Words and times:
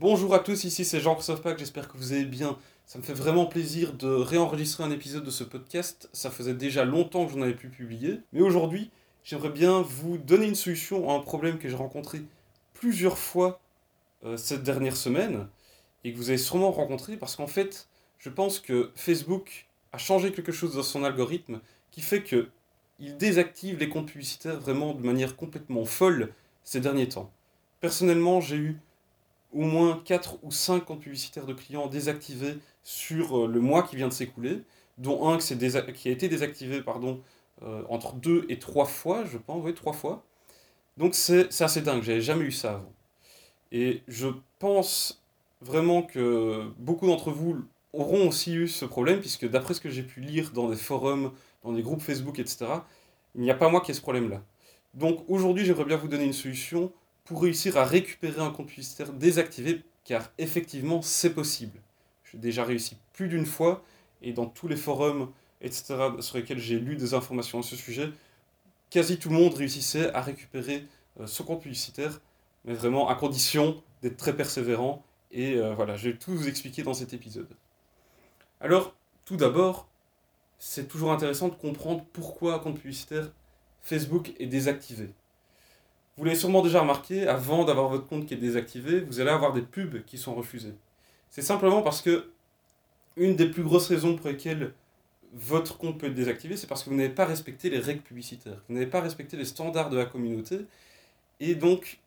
Bonjour 0.00 0.34
à 0.34 0.38
tous, 0.38 0.64
ici 0.64 0.86
c'est 0.86 0.98
Jean-Christophe 0.98 1.42
Pack, 1.42 1.58
j'espère 1.58 1.86
que 1.86 1.98
vous 1.98 2.14
allez 2.14 2.24
bien. 2.24 2.56
Ça 2.86 2.98
me 2.98 3.02
fait 3.02 3.12
vraiment 3.12 3.44
plaisir 3.44 3.92
de 3.92 4.08
réenregistrer 4.08 4.82
un 4.82 4.90
épisode 4.90 5.24
de 5.24 5.30
ce 5.30 5.44
podcast. 5.44 6.08
Ça 6.14 6.30
faisait 6.30 6.54
déjà 6.54 6.86
longtemps 6.86 7.26
que 7.26 7.32
j'en 7.32 7.42
avais 7.42 7.52
plus 7.52 7.68
publié. 7.68 8.20
Mais 8.32 8.40
aujourd'hui, 8.40 8.90
j'aimerais 9.24 9.50
bien 9.50 9.82
vous 9.82 10.16
donner 10.16 10.46
une 10.46 10.54
solution 10.54 11.10
à 11.10 11.12
un 11.12 11.20
problème 11.20 11.58
que 11.58 11.68
j'ai 11.68 11.76
rencontré 11.76 12.22
plusieurs 12.72 13.18
fois 13.18 13.60
euh, 14.24 14.38
cette 14.38 14.62
dernière 14.62 14.96
semaine 14.96 15.46
et 16.02 16.14
que 16.14 16.16
vous 16.16 16.30
avez 16.30 16.38
sûrement 16.38 16.70
rencontré 16.70 17.18
parce 17.18 17.36
qu'en 17.36 17.46
fait, 17.46 17.86
je 18.16 18.30
pense 18.30 18.58
que 18.58 18.92
Facebook 18.94 19.68
a 19.92 19.98
changé 19.98 20.32
quelque 20.32 20.50
chose 20.50 20.76
dans 20.76 20.82
son 20.82 21.04
algorithme 21.04 21.60
qui 21.90 22.00
fait 22.00 22.22
que 22.22 22.48
il 23.00 23.18
désactive 23.18 23.78
les 23.78 23.90
comptes 23.90 24.10
publicitaires 24.10 24.60
vraiment 24.60 24.94
de 24.94 25.04
manière 25.04 25.36
complètement 25.36 25.84
folle 25.84 26.32
ces 26.64 26.80
derniers 26.80 27.10
temps. 27.10 27.30
Personnellement, 27.82 28.40
j'ai 28.40 28.56
eu 28.56 28.80
au 29.52 29.62
moins 29.62 30.00
4 30.04 30.38
ou 30.42 30.50
5 30.50 30.84
comptes 30.84 31.00
publicitaires 31.00 31.46
de 31.46 31.54
clients 31.54 31.86
désactivés 31.86 32.58
sur 32.82 33.44
euh, 33.44 33.46
le 33.46 33.60
mois 33.60 33.82
qui 33.82 33.96
vient 33.96 34.08
de 34.08 34.12
s'écouler, 34.12 34.62
dont 34.98 35.28
un 35.28 35.38
qui 35.38 36.08
a 36.08 36.12
été 36.12 36.28
désactivé 36.28 36.82
pardon, 36.82 37.20
euh, 37.62 37.82
entre 37.88 38.14
2 38.14 38.46
et 38.48 38.58
3 38.58 38.84
fois, 38.86 39.24
je 39.24 39.38
pense, 39.38 39.62
oui, 39.64 39.74
3 39.74 39.92
fois. 39.92 40.24
Donc 40.96 41.14
c'est 41.14 41.48
assez 41.62 41.82
dingue, 41.82 42.02
j'avais 42.02 42.20
jamais 42.20 42.44
eu 42.44 42.52
ça 42.52 42.74
avant. 42.74 42.92
Et 43.72 44.02
je 44.08 44.28
pense 44.58 45.22
vraiment 45.60 46.02
que 46.02 46.70
beaucoup 46.78 47.06
d'entre 47.06 47.30
vous 47.30 47.56
auront 47.92 48.28
aussi 48.28 48.54
eu 48.54 48.68
ce 48.68 48.84
problème, 48.84 49.20
puisque 49.20 49.48
d'après 49.48 49.74
ce 49.74 49.80
que 49.80 49.90
j'ai 49.90 50.02
pu 50.02 50.20
lire 50.20 50.50
dans 50.52 50.68
des 50.68 50.76
forums, 50.76 51.32
dans 51.64 51.72
des 51.72 51.82
groupes 51.82 52.02
Facebook, 52.02 52.38
etc., 52.38 52.66
il 53.34 53.42
n'y 53.42 53.50
a 53.50 53.54
pas 53.54 53.68
moi 53.68 53.80
qui 53.80 53.90
ai 53.90 53.94
ce 53.94 54.00
problème-là. 54.00 54.42
Donc 54.94 55.24
aujourd'hui, 55.28 55.64
j'aimerais 55.64 55.84
bien 55.84 55.96
vous 55.96 56.08
donner 56.08 56.24
une 56.24 56.32
solution 56.32 56.92
pour 57.30 57.42
réussir 57.42 57.76
à 57.76 57.84
récupérer 57.84 58.42
un 58.42 58.50
compte 58.50 58.66
publicitaire 58.66 59.12
désactivé, 59.12 59.84
car 60.02 60.32
effectivement, 60.36 61.00
c'est 61.00 61.32
possible. 61.32 61.78
J'ai 62.24 62.38
déjà 62.38 62.64
réussi 62.64 62.96
plus 63.12 63.28
d'une 63.28 63.46
fois, 63.46 63.84
et 64.20 64.32
dans 64.32 64.46
tous 64.46 64.66
les 64.66 64.74
forums, 64.74 65.30
etc., 65.60 66.08
sur 66.18 66.38
lesquels 66.38 66.58
j'ai 66.58 66.80
lu 66.80 66.96
des 66.96 67.14
informations 67.14 67.60
à 67.60 67.62
ce 67.62 67.76
sujet, 67.76 68.10
quasi 68.90 69.16
tout 69.16 69.28
le 69.28 69.36
monde 69.36 69.54
réussissait 69.54 70.12
à 70.12 70.22
récupérer 70.22 70.88
euh, 71.20 71.28
ce 71.28 71.44
compte 71.44 71.62
publicitaire, 71.62 72.20
mais 72.64 72.74
vraiment 72.74 73.08
à 73.08 73.14
condition 73.14 73.80
d'être 74.02 74.16
très 74.16 74.34
persévérant, 74.34 75.04
et 75.30 75.54
euh, 75.54 75.72
voilà, 75.72 75.94
je 75.94 76.10
vais 76.10 76.16
tout 76.16 76.36
vous 76.36 76.48
expliquer 76.48 76.82
dans 76.82 76.94
cet 76.94 77.12
épisode. 77.12 77.54
Alors, 78.60 78.92
tout 79.24 79.36
d'abord, 79.36 79.86
c'est 80.58 80.88
toujours 80.88 81.12
intéressant 81.12 81.46
de 81.46 81.54
comprendre 81.54 82.04
pourquoi 82.12 82.54
un 82.54 82.58
compte 82.58 82.80
publicitaire 82.80 83.30
Facebook 83.82 84.32
est 84.40 84.46
désactivé. 84.46 85.10
Vous 86.20 86.26
l'avez 86.26 86.36
sûrement 86.36 86.60
déjà 86.60 86.82
remarqué, 86.82 87.26
avant 87.26 87.64
d'avoir 87.64 87.88
votre 87.88 88.06
compte 88.06 88.26
qui 88.26 88.34
est 88.34 88.36
désactivé, 88.36 89.00
vous 89.00 89.20
allez 89.20 89.30
avoir 89.30 89.54
des 89.54 89.62
pubs 89.62 90.04
qui 90.04 90.18
sont 90.18 90.34
refusées. 90.34 90.74
C'est 91.30 91.40
simplement 91.40 91.80
parce 91.80 92.02
que 92.02 92.28
une 93.16 93.36
des 93.36 93.46
plus 93.46 93.62
grosses 93.62 93.88
raisons 93.88 94.16
pour 94.16 94.28
lesquelles 94.28 94.74
votre 95.32 95.78
compte 95.78 95.96
peut 95.96 96.08
être 96.08 96.14
désactivé, 96.14 96.58
c'est 96.58 96.66
parce 96.66 96.84
que 96.84 96.90
vous 96.90 96.96
n'avez 96.96 97.08
pas 97.08 97.24
respecté 97.24 97.70
les 97.70 97.78
règles 97.78 98.02
publicitaires. 98.02 98.60
Vous 98.68 98.74
n'avez 98.74 98.86
pas 98.86 99.00
respecté 99.00 99.38
les 99.38 99.46
standards 99.46 99.88
de 99.88 99.96
la 99.96 100.04
communauté. 100.04 100.66
Et 101.40 101.54
donc, 101.54 102.00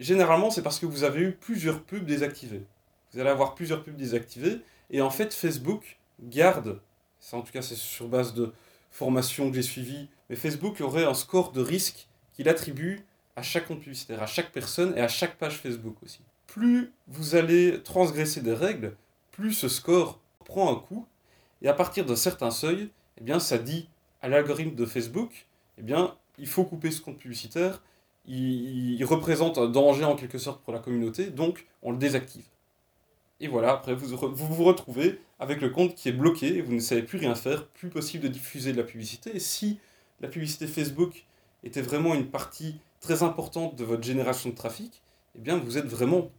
généralement, 0.00 0.50
c'est 0.50 0.62
parce 0.62 0.80
que 0.80 0.86
vous 0.86 1.04
avez 1.04 1.20
eu 1.20 1.30
plusieurs 1.30 1.84
pubs 1.84 2.04
désactivées. 2.04 2.64
Vous 3.12 3.20
allez 3.20 3.30
avoir 3.30 3.54
plusieurs 3.54 3.84
pubs 3.84 3.94
désactivées. 3.94 4.58
Et 4.90 5.00
en 5.00 5.10
fait, 5.10 5.32
Facebook 5.32 6.00
garde, 6.20 6.80
ça 7.20 7.36
en 7.36 7.42
tout 7.42 7.52
cas 7.52 7.62
c'est 7.62 7.76
sur 7.76 8.08
base 8.08 8.34
de 8.34 8.52
formation 8.90 9.48
que 9.48 9.54
j'ai 9.54 9.62
suivie, 9.62 10.08
mais 10.28 10.34
Facebook 10.34 10.80
aurait 10.80 11.04
un 11.04 11.14
score 11.14 11.52
de 11.52 11.60
risque 11.60 12.08
qu'il 12.32 12.48
attribue 12.48 13.04
à 13.38 13.42
chaque 13.42 13.68
compte 13.68 13.80
publicitaire, 13.80 14.20
à 14.20 14.26
chaque 14.26 14.50
personne 14.50 14.92
et 14.96 15.00
à 15.00 15.06
chaque 15.06 15.38
page 15.38 15.58
Facebook 15.58 15.96
aussi. 16.02 16.20
Plus 16.48 16.92
vous 17.06 17.36
allez 17.36 17.80
transgresser 17.84 18.40
des 18.40 18.52
règles, 18.52 18.96
plus 19.30 19.52
ce 19.52 19.68
score 19.68 20.18
prend 20.44 20.72
un 20.72 20.74
coup, 20.74 21.06
et 21.62 21.68
à 21.68 21.72
partir 21.72 22.04
d'un 22.04 22.16
certain 22.16 22.50
seuil, 22.50 22.90
eh 23.20 23.22
bien, 23.22 23.38
ça 23.38 23.58
dit 23.58 23.88
à 24.22 24.28
l'algorithme 24.28 24.74
de 24.74 24.84
Facebook, 24.84 25.46
eh 25.78 25.82
bien, 25.82 26.16
il 26.38 26.48
faut 26.48 26.64
couper 26.64 26.90
ce 26.90 27.00
compte 27.00 27.18
publicitaire, 27.18 27.80
il, 28.26 29.02
représente 29.04 29.56
un 29.56 29.68
danger 29.68 30.04
en 30.04 30.16
quelque 30.16 30.38
sorte 30.38 30.62
pour 30.64 30.72
la 30.72 30.80
communauté, 30.80 31.30
donc 31.30 31.66
on 31.82 31.92
le 31.92 31.98
désactive. 31.98 32.44
Et 33.38 33.46
voilà, 33.46 33.70
après 33.70 33.94
vous, 33.94 34.16
vous 34.16 34.54
vous 34.54 34.64
retrouvez 34.64 35.20
avec 35.38 35.60
le 35.60 35.70
compte 35.70 35.94
qui 35.94 36.08
est 36.08 36.12
bloqué, 36.12 36.56
et 36.56 36.60
vous 36.60 36.74
ne 36.74 36.80
savez 36.80 37.04
plus 37.04 37.18
rien 37.18 37.36
faire, 37.36 37.68
plus 37.68 37.88
possible 37.88 38.24
de 38.24 38.28
diffuser 38.28 38.72
de 38.72 38.78
la 38.78 38.82
publicité. 38.82 39.30
Et 39.36 39.40
si 39.40 39.78
la 40.20 40.26
publicité 40.26 40.66
Facebook 40.66 41.24
était 41.62 41.82
vraiment 41.82 42.14
une 42.16 42.26
partie 42.26 42.80
très 43.00 43.22
importante 43.22 43.76
de 43.76 43.84
votre 43.84 44.02
génération 44.02 44.50
de 44.50 44.54
trafic, 44.54 45.02
eh 45.36 45.40
bien 45.40 45.56
vous 45.58 45.78
êtes 45.78 45.86
vraiment 45.86 46.30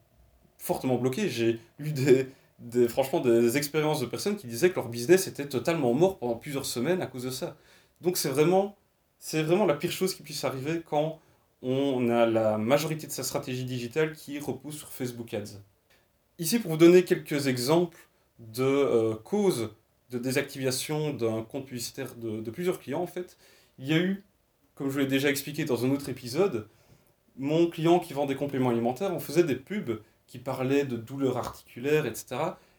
fortement 0.57 0.95
bloqué. 0.95 1.29
J'ai 1.29 1.59
eu 1.79 1.91
des, 1.91 2.27
des, 2.59 2.87
franchement 2.87 3.19
des 3.19 3.57
expériences 3.57 3.99
de 3.99 4.05
personnes 4.05 4.35
qui 4.35 4.47
disaient 4.47 4.69
que 4.69 4.75
leur 4.75 4.89
business 4.89 5.27
était 5.27 5.47
totalement 5.47 5.93
mort 5.93 6.19
pendant 6.19 6.35
plusieurs 6.35 6.65
semaines 6.65 7.01
à 7.01 7.07
cause 7.07 7.23
de 7.23 7.29
ça. 7.29 7.55
Donc 8.01 8.17
c'est 8.17 8.29
vraiment, 8.29 8.75
c'est 9.17 9.43
vraiment 9.43 9.65
la 9.65 9.75
pire 9.75 9.91
chose 9.91 10.13
qui 10.13 10.23
puisse 10.23 10.43
arriver 10.43 10.81
quand 10.85 11.19
on 11.61 12.09
a 12.09 12.25
la 12.25 12.57
majorité 12.57 13.07
de 13.07 13.11
sa 13.11 13.23
stratégie 13.23 13.65
digitale 13.65 14.13
qui 14.13 14.39
repose 14.39 14.77
sur 14.77 14.89
Facebook 14.89 15.33
Ads. 15.33 15.61
Ici, 16.37 16.59
pour 16.59 16.71
vous 16.71 16.77
donner 16.77 17.03
quelques 17.03 17.47
exemples 17.47 17.97
de 18.39 18.63
euh, 18.63 19.15
causes 19.15 19.71
de 20.09 20.17
désactivation 20.17 21.13
d'un 21.13 21.43
compte 21.43 21.65
publicitaire 21.65 22.15
de, 22.15 22.39
de 22.39 22.51
plusieurs 22.51 22.79
clients, 22.79 23.01
en 23.01 23.07
fait, 23.07 23.37
il 23.77 23.87
y 23.87 23.93
a 23.93 23.97
eu 23.97 24.23
comme 24.79 24.87
je 24.87 24.93
vous 24.93 24.99
l'ai 24.99 25.07
déjà 25.07 25.29
expliqué 25.29 25.65
dans 25.65 25.83
un 25.83 25.91
autre 25.91 26.07
épisode, 26.07 26.69
mon 27.35 27.67
client 27.67 27.99
qui 27.99 28.13
vend 28.13 28.25
des 28.25 28.37
compléments 28.37 28.69
alimentaires, 28.69 29.13
on 29.13 29.19
faisait 29.19 29.43
des 29.43 29.57
pubs 29.57 29.99
qui 30.25 30.39
parlaient 30.39 30.85
de 30.85 30.95
douleurs 30.95 31.35
articulaires, 31.35 32.05
etc. 32.05 32.37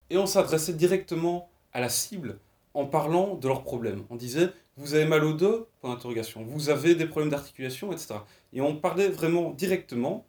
Et 0.09 0.17
on 0.17 0.25
s'adressait 0.25 0.73
directement 0.73 1.51
à 1.75 1.81
la 1.81 1.91
cible 1.91 2.39
en 2.73 2.87
parlant 2.87 3.35
de 3.35 3.47
leurs 3.47 3.63
problèmes. 3.63 4.07
On 4.09 4.17
disait, 4.17 4.49
vous 4.79 4.95
avez 4.95 5.05
mal 5.05 5.25
au 5.25 5.35
dos? 5.35 5.69
Vous 5.83 6.71
avez 6.71 6.95
des 6.95 7.05
problèmes 7.05 7.31
d'articulation, 7.31 7.93
etc. 7.93 8.15
Et 8.55 8.63
on 8.63 8.77
parlait 8.77 9.11
vraiment 9.11 9.51
directement. 9.51 10.27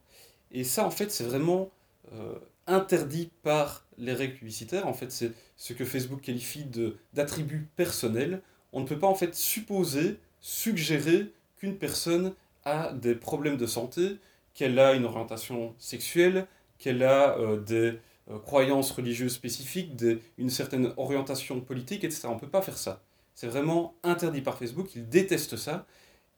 Et 0.51 0.65
ça, 0.65 0.85
en 0.85 0.91
fait, 0.91 1.09
c'est 1.09 1.23
vraiment 1.23 1.71
euh, 2.11 2.35
interdit 2.67 3.31
par 3.43 3.87
les 3.97 4.13
règles 4.13 4.35
publicitaires. 4.35 4.87
En 4.87 4.93
fait, 4.93 5.09
c'est 5.09 5.31
ce 5.55 5.71
que 5.71 5.85
Facebook 5.85 6.19
qualifie 6.19 6.65
d'attributs 7.13 7.69
personnels. 7.77 8.41
On 8.73 8.81
ne 8.81 8.85
peut 8.85 8.99
pas, 8.99 9.07
en 9.07 9.15
fait, 9.15 9.33
supposer, 9.35 10.19
suggérer 10.41 11.31
qu'une 11.61 11.77
personne 11.77 12.33
a 12.65 12.91
des 12.91 13.13
problèmes 13.13 13.55
de 13.55 13.67
santé, 13.67 14.17
qu'elle 14.55 14.79
a 14.79 14.93
une 14.93 15.05
orientation 15.05 15.75
sexuelle, 15.77 16.47
qu'elle 16.79 17.03
a 17.03 17.37
euh, 17.37 17.59
des 17.59 17.99
euh, 18.31 18.39
croyances 18.39 18.89
religieuses 18.89 19.33
spécifiques, 19.33 19.91
une 20.39 20.49
certaine 20.49 20.91
orientation 20.97 21.61
politique, 21.61 22.03
etc. 22.03 22.23
On 22.25 22.35
ne 22.35 22.39
peut 22.39 22.49
pas 22.49 22.63
faire 22.63 22.79
ça. 22.79 23.03
C'est 23.35 23.45
vraiment 23.45 23.93
interdit 24.01 24.41
par 24.41 24.57
Facebook, 24.57 24.95
ils 24.95 25.07
détestent 25.07 25.55
ça. 25.55 25.85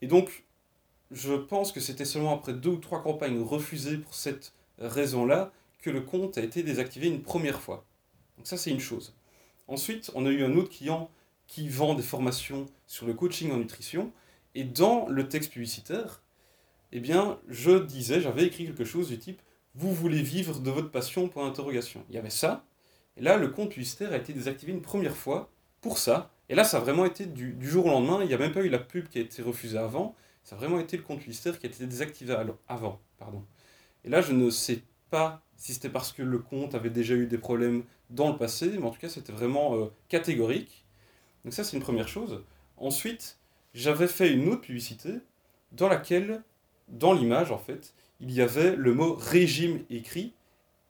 Et 0.02 0.08
donc, 0.08 0.44
je 1.12 1.34
pense 1.34 1.72
que 1.72 1.80
c'était 1.80 2.06
seulement 2.06 2.36
après 2.36 2.54
deux 2.54 2.72
ou 2.72 2.78
trois 2.78 3.02
campagnes 3.02 3.42
refusées 3.42 3.98
pour 3.98 4.14
cette 4.16 4.52
raison-là 4.80 5.54
que 5.80 5.90
le 5.90 6.02
compte 6.02 6.38
a 6.38 6.42
été 6.42 6.64
désactivé 6.64 7.08
une 7.08 7.22
première 7.22 7.62
fois. 7.62 7.86
Donc 8.38 8.46
ça, 8.46 8.58
c'est 8.58 8.72
une 8.72 8.82
chose. 8.82 9.16
Ensuite, 9.70 10.12
on 10.16 10.26
a 10.26 10.30
eu 10.30 10.44
un 10.44 10.58
autre 10.58 10.70
client 10.70 11.10
qui 11.48 11.70
vend 11.70 11.94
des 11.94 12.04
formations 12.04 12.66
sur 12.88 13.06
le 13.06 13.14
coaching 13.14 13.52
en 13.52 13.58
nutrition. 13.58 14.12
Et 14.56 14.64
dans 14.64 15.08
le 15.08 15.28
texte 15.28 15.52
publicitaire, 15.52 16.22
eh 16.92 17.00
bien, 17.00 17.40
je 17.48 17.84
disais, 17.84 18.22
j'avais 18.22 18.46
écrit 18.46 18.66
quelque 18.66 18.86
chose 18.86 19.08
du 19.08 19.18
type 19.18 19.42
Vous 19.76 19.92
voulez 19.94 20.22
vivre 20.22 20.60
de 20.60 20.70
votre 20.70 20.92
passion 20.92 21.28
pour 21.28 21.44
interrogation. 21.44 22.04
Il 22.10 22.16
y 22.16 22.20
avait 22.20 22.30
ça. 22.30 22.66
Et 23.18 23.22
là, 23.22 23.38
le 23.38 23.48
compte 23.50 23.70
publicitaire 23.70 24.14
a 24.14 24.18
été 24.18 24.34
désactivé 24.34 24.72
une 24.72 24.82
première 24.82 25.18
fois 25.18 25.50
pour 25.82 25.98
ça. 25.98 26.32
Et 26.50 26.56
là, 26.56 26.64
ça 26.64 26.78
a 26.78 26.80
vraiment 26.80 27.06
été 27.06 27.26
du, 27.26 27.58
jour 27.62 27.88
au 27.88 27.90
lendemain. 27.90 28.20
Il 28.22 28.28
n'y 28.28 28.34
a 28.34 28.38
même 28.38 28.52
pas 28.52 28.62
eu 28.62 28.70
la 28.70 28.80
pub 28.80 29.08
qui 29.08 29.18
a 29.18 29.22
été 29.22 29.42
refusée 29.42 29.78
avant. 29.78 30.16
Ça 30.44 30.56
a 30.56 30.60
vraiment 30.60 30.80
été 30.80 30.98
le 30.98 31.04
compte 31.04 31.20
publicitaire 31.20 31.58
qui 31.58 31.66
a 31.66 31.70
été 31.70 31.86
désactivé 31.88 32.36
avant. 32.68 33.00
Pardon. 33.18 33.44
Et 34.04 34.10
là, 34.10 34.22
je 34.22 34.34
ne 34.34 34.50
sais 34.50 34.84
pas 35.10 35.42
si 35.56 35.74
c'était 35.74 35.90
parce 35.90 36.12
que 36.12 36.22
le 36.22 36.40
compte 36.40 36.76
avait 36.76 36.90
déjà 36.90 37.16
eu 37.16 37.26
des 37.26 37.38
problèmes 37.38 37.84
dans 38.10 38.32
le 38.32 38.38
passé, 38.38 38.70
mais 38.78 38.86
en 38.86 38.92
tout 38.92 39.00
cas, 39.00 39.10
c'était 39.10 39.32
vraiment 39.32 39.76
euh, 39.76 39.86
catégorique. 40.10 40.86
Donc 41.44 41.54
ça, 41.54 41.64
c'est 41.64 41.78
une 41.78 41.84
première 41.84 42.08
chose. 42.08 42.44
Ensuite, 42.78 43.40
j'avais 43.74 44.08
fait 44.08 44.32
une 44.32 44.50
autre 44.50 44.62
publicité 44.62 45.14
dans 45.72 45.88
laquelle, 45.88 46.42
dans 46.88 47.14
l'image 47.14 47.52
en 47.52 47.58
fait, 47.58 47.94
il 48.20 48.32
y 48.32 48.42
avait 48.42 48.76
le 48.76 48.94
mot 48.94 49.16
régime 49.16 49.84
écrit 49.90 50.34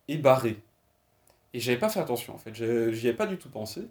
et 0.07 0.17
barré. 0.17 0.57
Et 1.53 1.59
j'avais 1.59 1.77
pas 1.77 1.89
fait 1.89 1.99
attention 1.99 2.33
en 2.33 2.37
fait, 2.37 2.53
j'y 2.53 3.07
avais 3.07 3.13
pas 3.13 3.27
du 3.27 3.37
tout 3.37 3.49
pensé. 3.49 3.87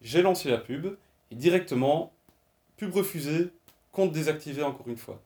J'ai 0.00 0.22
lancé 0.22 0.50
la 0.50 0.58
pub 0.58 0.96
et 1.30 1.34
directement, 1.34 2.12
pub 2.76 2.92
refusée, 2.92 3.50
compte 3.92 4.12
désactivé 4.12 4.62
encore 4.62 4.88
une 4.88 4.96
fois. 4.96 5.22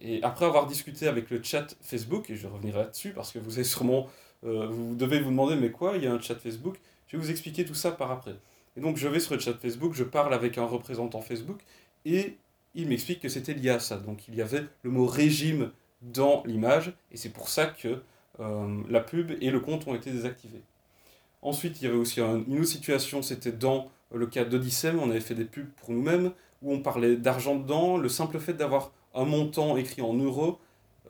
Et 0.00 0.22
après 0.22 0.44
avoir 0.44 0.66
discuté 0.66 1.08
avec 1.08 1.30
le 1.30 1.42
chat 1.42 1.76
Facebook, 1.82 2.30
et 2.30 2.36
je 2.36 2.46
reviendrai 2.46 2.80
là-dessus 2.80 3.10
parce 3.10 3.32
que 3.32 3.38
vous 3.38 3.54
avez 3.54 3.64
sûrement, 3.64 4.08
euh, 4.44 4.66
vous 4.68 4.94
devez 4.94 5.20
vous 5.20 5.30
demander 5.30 5.56
mais 5.56 5.70
quoi, 5.70 5.96
il 5.96 6.04
y 6.04 6.06
a 6.06 6.12
un 6.12 6.20
chat 6.20 6.36
Facebook, 6.36 6.76
je 7.08 7.16
vais 7.16 7.22
vous 7.22 7.30
expliquer 7.30 7.64
tout 7.64 7.74
ça 7.74 7.90
par 7.90 8.10
après. 8.10 8.36
Et 8.76 8.80
donc 8.80 8.96
je 8.96 9.08
vais 9.08 9.20
sur 9.20 9.34
le 9.34 9.40
chat 9.40 9.54
Facebook, 9.54 9.94
je 9.94 10.04
parle 10.04 10.34
avec 10.34 10.58
un 10.58 10.64
représentant 10.64 11.20
Facebook, 11.20 11.60
et 12.04 12.36
il 12.74 12.88
m'explique 12.88 13.20
que 13.20 13.28
c'était 13.28 13.54
lié 13.54 13.70
à 13.70 13.80
ça. 13.80 13.96
Donc 13.96 14.28
il 14.28 14.34
y 14.34 14.42
avait 14.42 14.64
le 14.82 14.90
mot 14.90 15.06
régime 15.06 15.70
dans 16.02 16.42
l'image, 16.46 16.92
et 17.12 17.16
c'est 17.16 17.30
pour 17.30 17.48
ça 17.48 17.66
que 17.66 18.02
la 18.88 19.00
pub 19.00 19.32
et 19.40 19.50
le 19.50 19.60
compte 19.60 19.86
ont 19.86 19.94
été 19.94 20.10
désactivés. 20.10 20.62
Ensuite, 21.40 21.80
il 21.80 21.84
y 21.84 21.88
avait 21.88 21.96
aussi 21.96 22.20
une 22.20 22.58
autre 22.58 22.64
situation, 22.64 23.22
c'était 23.22 23.52
dans 23.52 23.90
le 24.12 24.26
cas 24.26 24.44
d'Odyssem, 24.44 24.98
on 24.98 25.10
avait 25.10 25.20
fait 25.20 25.34
des 25.34 25.44
pubs 25.44 25.70
pour 25.76 25.90
nous-mêmes, 25.90 26.32
où 26.62 26.72
on 26.72 26.80
parlait 26.80 27.16
d'argent 27.16 27.54
dedans, 27.54 27.96
le 27.96 28.08
simple 28.08 28.38
fait 28.38 28.54
d'avoir 28.54 28.92
un 29.14 29.24
montant 29.24 29.76
écrit 29.76 30.02
en 30.02 30.14
euros 30.14 30.58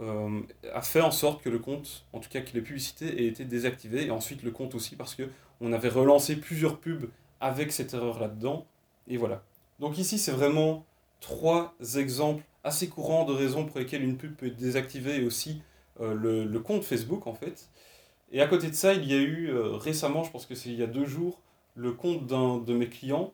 euh, 0.01 0.41
a 0.73 0.83
fait 0.83 1.01
en 1.01 1.13
sorte 1.13 1.43
que 1.43 1.49
le 1.49 1.61
compte, 1.61 2.05
en 2.13 2.19
tout 2.19 2.29
cas 2.29 2.41
que 2.41 2.53
les 2.55 2.61
publicités, 2.61 3.23
aient 3.23 3.29
été 3.29 3.45
désactivées, 3.45 4.07
et 4.07 4.11
ensuite 4.11 4.43
le 4.43 4.51
compte 4.51 4.75
aussi 4.75 4.97
parce 4.97 5.15
que 5.15 5.23
on 5.61 5.73
avait 5.73 5.89
relancé 5.89 6.35
plusieurs 6.37 6.79
pubs 6.81 7.09
avec 7.41 7.71
cette 7.71 7.95
erreur 7.95 8.19
là-dedans, 8.19 8.67
et 9.07 9.17
voilà. 9.17 9.45
Donc 9.79 9.99
ici, 9.99 10.19
c'est 10.19 10.33
vraiment 10.33 10.85
trois 11.25 11.75
exemples 11.97 12.45
assez 12.65 12.89
courants 12.89 13.25
de 13.25 13.33
raisons 13.33 13.65
pour 13.65 13.79
lesquelles 13.79 14.03
une 14.03 14.19
pub 14.19 14.35
peut 14.37 14.47
être 14.47 14.57
désactivée, 14.57 15.23
et 15.23 15.25
aussi 15.25 15.63
euh, 16.01 16.15
le, 16.15 16.61
compte 16.61 16.85
Facebook 16.85 17.27
en 17.27 17.35
fait. 17.35 17.71
Et 18.31 18.43
à 18.43 18.47
côté 18.47 18.69
de 18.69 18.75
ça, 18.75 18.93
il 18.93 19.11
y 19.11 19.15
a 19.15 19.19
eu 19.19 19.49
euh, 19.49 19.73
récemment, 19.73 20.23
je 20.23 20.31
pense 20.31 20.45
que 20.45 20.55
c'est 20.55 20.69
il 20.69 20.79
y 20.79 20.83
a 20.83 20.87
deux 20.87 21.07
jours, 21.07 21.41
le 21.77 21.93
compte 21.93 22.27
d'un 22.27 22.59
de 22.59 22.75
mes 22.75 22.89
clients 22.89 23.33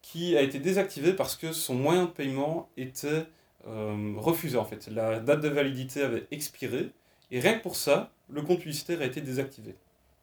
qui 0.00 0.34
a 0.34 0.40
été 0.40 0.58
désactivé 0.60 1.12
parce 1.12 1.36
que 1.36 1.52
son 1.52 1.74
moyen 1.74 2.04
de 2.04 2.10
paiement 2.10 2.70
était 2.78 3.26
euh, 3.66 4.14
refusé 4.16 4.56
en 4.56 4.64
fait. 4.64 4.88
La 4.88 5.20
date 5.20 5.42
de 5.42 5.48
validité 5.48 6.02
avait 6.02 6.26
expiré 6.30 6.90
et 7.30 7.40
rien 7.40 7.58
que 7.58 7.62
pour 7.62 7.76
ça, 7.76 8.12
le 8.30 8.40
compte 8.40 8.60
publicitaire 8.60 9.02
a 9.02 9.04
été 9.04 9.20
désactivé. 9.20 9.76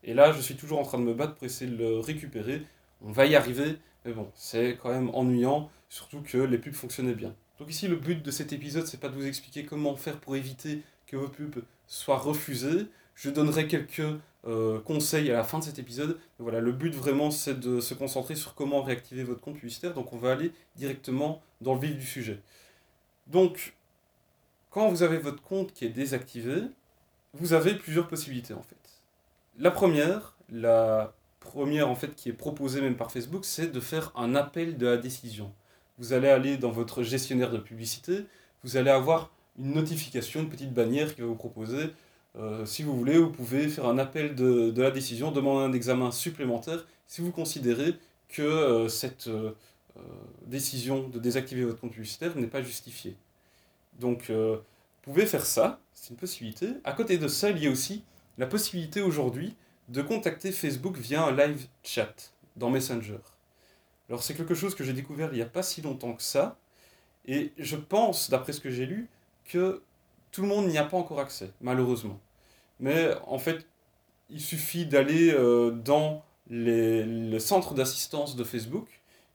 Et 0.03 0.15
là, 0.15 0.31
je 0.31 0.41
suis 0.41 0.55
toujours 0.55 0.79
en 0.79 0.83
train 0.83 0.97
de 0.97 1.03
me 1.03 1.13
battre 1.13 1.35
pour 1.35 1.43
essayer 1.43 1.69
de 1.69 1.77
le 1.77 1.99
récupérer. 1.99 2.63
On 3.01 3.11
va 3.11 3.27
y 3.27 3.35
arriver, 3.35 3.77
mais 4.03 4.13
bon, 4.13 4.31
c'est 4.33 4.79
quand 4.81 4.89
même 4.89 5.11
ennuyant, 5.13 5.69
surtout 5.89 6.21
que 6.21 6.37
les 6.37 6.57
pubs 6.57 6.73
fonctionnaient 6.73 7.13
bien. 7.13 7.35
Donc 7.59 7.69
ici, 7.69 7.87
le 7.87 7.95
but 7.95 8.21
de 8.21 8.31
cet 8.31 8.53
épisode, 8.53 8.85
c'est 8.85 8.99
pas 8.99 9.09
de 9.09 9.15
vous 9.15 9.25
expliquer 9.25 9.65
comment 9.65 9.95
faire 9.95 10.19
pour 10.19 10.35
éviter 10.35 10.83
que 11.07 11.15
vos 11.15 11.27
pubs 11.27 11.63
soient 11.87 12.17
refusées. 12.17 12.87
Je 13.15 13.29
donnerai 13.29 13.67
quelques 13.67 14.03
euh, 14.45 14.79
conseils 14.81 15.31
à 15.31 15.33
la 15.33 15.43
fin 15.43 15.59
de 15.59 15.63
cet 15.63 15.79
épisode. 15.79 16.19
voilà, 16.39 16.59
le 16.59 16.71
but 16.71 16.93
vraiment, 16.93 17.31
c'est 17.31 17.59
de 17.59 17.79
se 17.79 17.93
concentrer 17.93 18.35
sur 18.35 18.53
comment 18.53 18.83
réactiver 18.83 19.23
votre 19.23 19.41
compte 19.41 19.55
publicitaire. 19.55 19.93
Donc 19.93 20.13
on 20.13 20.17
va 20.17 20.31
aller 20.33 20.51
directement 20.75 21.41
dans 21.61 21.73
le 21.73 21.79
vif 21.79 21.97
du 21.97 22.05
sujet. 22.05 22.39
Donc, 23.25 23.73
quand 24.69 24.89
vous 24.89 25.03
avez 25.03 25.17
votre 25.17 25.41
compte 25.41 25.73
qui 25.73 25.85
est 25.85 25.89
désactivé, 25.89 26.61
vous 27.33 27.53
avez 27.53 27.73
plusieurs 27.73 28.07
possibilités 28.07 28.53
en 28.53 28.61
fait. 28.61 28.75
La 29.57 29.71
première, 29.71 30.37
la 30.49 31.13
première 31.39 31.89
en 31.89 31.95
fait 31.95 32.13
qui 32.15 32.29
est 32.29 32.33
proposée 32.33 32.81
même 32.81 32.95
par 32.95 33.11
Facebook, 33.11 33.43
c'est 33.43 33.71
de 33.71 33.79
faire 33.79 34.11
un 34.15 34.35
appel 34.35 34.77
de 34.77 34.85
la 34.85 34.97
décision. 34.97 35.53
Vous 35.97 36.13
allez 36.13 36.29
aller 36.29 36.57
dans 36.57 36.71
votre 36.71 37.03
gestionnaire 37.03 37.51
de 37.51 37.57
publicité, 37.57 38.25
vous 38.63 38.77
allez 38.77 38.91
avoir 38.91 39.31
une 39.57 39.73
notification, 39.73 40.41
une 40.41 40.49
petite 40.49 40.73
bannière 40.73 41.15
qui 41.15 41.21
va 41.21 41.27
vous 41.27 41.35
proposer 41.35 41.91
euh, 42.37 42.65
si 42.65 42.83
vous 42.83 42.95
voulez, 42.95 43.17
vous 43.17 43.31
pouvez 43.31 43.67
faire 43.67 43.87
un 43.87 43.97
appel 43.97 44.35
de, 44.35 44.73
la 44.77 44.91
décision, 44.91 45.31
demander 45.31 45.65
un 45.65 45.73
examen 45.73 46.11
supplémentaire 46.11 46.85
si 47.07 47.21
vous 47.21 47.31
considérez 47.31 47.95
que 48.29 48.41
euh, 48.41 48.89
cette 48.89 49.27
euh, 49.27 49.53
décision 50.45 51.07
de 51.07 51.19
désactiver 51.19 51.63
votre 51.63 51.79
compte 51.79 51.93
publicitaire 51.93 52.35
n'est 52.37 52.47
pas 52.47 52.61
justifiée. 52.61 53.15
Donc, 53.99 54.29
vous 54.29 54.61
pouvez 55.01 55.25
faire 55.25 55.43
ça, 55.43 55.79
c'est 55.91 56.11
une 56.11 56.17
possibilité. 56.17 56.67
À 56.83 56.93
côté 56.93 57.17
de 57.17 57.27
ça, 57.27 57.49
il 57.49 57.63
y 57.63 57.65
a 57.65 57.71
aussi 57.71 58.03
la 58.37 58.45
possibilité 58.45 59.01
aujourd'hui 59.01 59.55
de 59.89 60.03
contacter 60.03 60.51
Facebook 60.51 60.97
via 60.97 61.23
un 61.23 61.35
live 61.35 61.65
chat 61.81 62.31
dans 62.55 62.69
Messenger. 62.69 63.17
Alors, 64.09 64.23
c'est 64.23 64.35
quelque 64.35 64.55
chose 64.55 64.75
que 64.75 64.83
j'ai 64.83 64.93
découvert 64.93 65.29
il 65.31 65.35
n'y 65.35 65.41
a 65.41 65.47
pas 65.47 65.63
si 65.63 65.81
longtemps 65.81 66.13
que 66.13 66.23
ça, 66.23 66.57
et 67.25 67.51
je 67.57 67.75
pense, 67.75 68.29
d'après 68.29 68.53
ce 68.53 68.61
que 68.61 68.69
j'ai 68.69 68.85
lu, 68.85 69.09
que 69.45 69.81
tout 70.31 70.41
le 70.41 70.47
monde 70.47 70.67
n'y 70.67 70.77
a 70.77 70.83
pas 70.83 70.97
encore 70.97 71.19
accès, 71.19 71.51
malheureusement. 71.61 72.19
Mais 72.79 73.11
en 73.25 73.39
fait, 73.39 73.65
il 74.29 74.41
suffit 74.41 74.85
d'aller 74.85 75.31
euh, 75.31 75.71
dans 75.71 76.23
les, 76.49 77.03
le 77.05 77.39
centre 77.39 77.73
d'assistance 77.73 78.35
de 78.35 78.43
Facebook. 78.43 78.87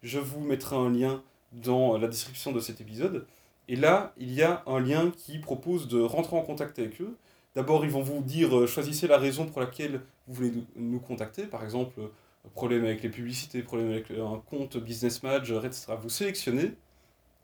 Je 0.02 0.18
vous 0.18 0.40
mettrai 0.40 0.76
un 0.76 0.90
lien 0.90 1.22
dans 1.52 1.98
la 1.98 2.08
description 2.08 2.52
de 2.52 2.60
cet 2.60 2.80
épisode. 2.80 3.26
Et 3.68 3.76
là, 3.76 4.12
il 4.16 4.32
y 4.32 4.42
a 4.42 4.62
un 4.66 4.80
lien 4.80 5.12
qui 5.16 5.38
propose 5.38 5.88
de 5.88 6.00
rentrer 6.00 6.36
en 6.36 6.42
contact 6.42 6.78
avec 6.78 7.00
eux. 7.00 7.16
D'abord, 7.54 7.84
ils 7.84 7.90
vont 7.90 8.02
vous 8.02 8.22
dire, 8.22 8.56
euh, 8.56 8.66
choisissez 8.66 9.06
la 9.06 9.18
raison 9.18 9.46
pour 9.46 9.60
laquelle 9.60 10.00
vous 10.26 10.34
voulez 10.34 10.52
nous 10.76 11.00
contacter. 11.00 11.44
Par 11.44 11.62
exemple, 11.62 12.00
problème 12.50 12.84
avec 12.84 13.02
les 13.02 13.08
publicités, 13.08 13.62
problème 13.62 13.90
avec 13.90 14.10
un 14.10 14.42
compte 14.46 14.76
Business 14.76 15.22
Manager, 15.22 15.64
etc. 15.64 15.94
Vous 16.00 16.08
sélectionnez 16.08 16.74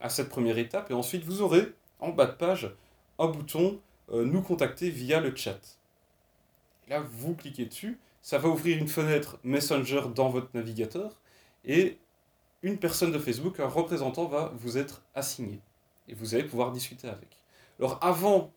à 0.00 0.08
cette 0.08 0.28
première 0.28 0.58
étape 0.58 0.90
et 0.90 0.94
ensuite 0.94 1.24
vous 1.24 1.42
aurez 1.42 1.72
en 2.00 2.10
bas 2.10 2.26
de 2.26 2.32
page 2.32 2.70
un 3.18 3.26
bouton 3.28 3.80
Nous 4.10 4.42
contacter 4.42 4.90
via 4.90 5.20
le 5.20 5.34
chat. 5.34 5.78
Là, 6.88 7.00
vous 7.00 7.34
cliquez 7.34 7.66
dessus, 7.66 7.98
ça 8.22 8.38
va 8.38 8.48
ouvrir 8.48 8.78
une 8.78 8.88
fenêtre 8.88 9.38
Messenger 9.44 10.02
dans 10.14 10.30
votre 10.30 10.48
navigateur 10.54 11.20
et 11.64 11.98
une 12.62 12.78
personne 12.78 13.12
de 13.12 13.18
Facebook, 13.18 13.60
un 13.60 13.68
représentant, 13.68 14.26
va 14.26 14.52
vous 14.56 14.78
être 14.78 15.02
assigné 15.14 15.60
et 16.08 16.14
vous 16.14 16.34
allez 16.34 16.44
pouvoir 16.44 16.72
discuter 16.72 17.08
avec. 17.08 17.28
Alors, 17.78 17.98
avant 18.02 18.52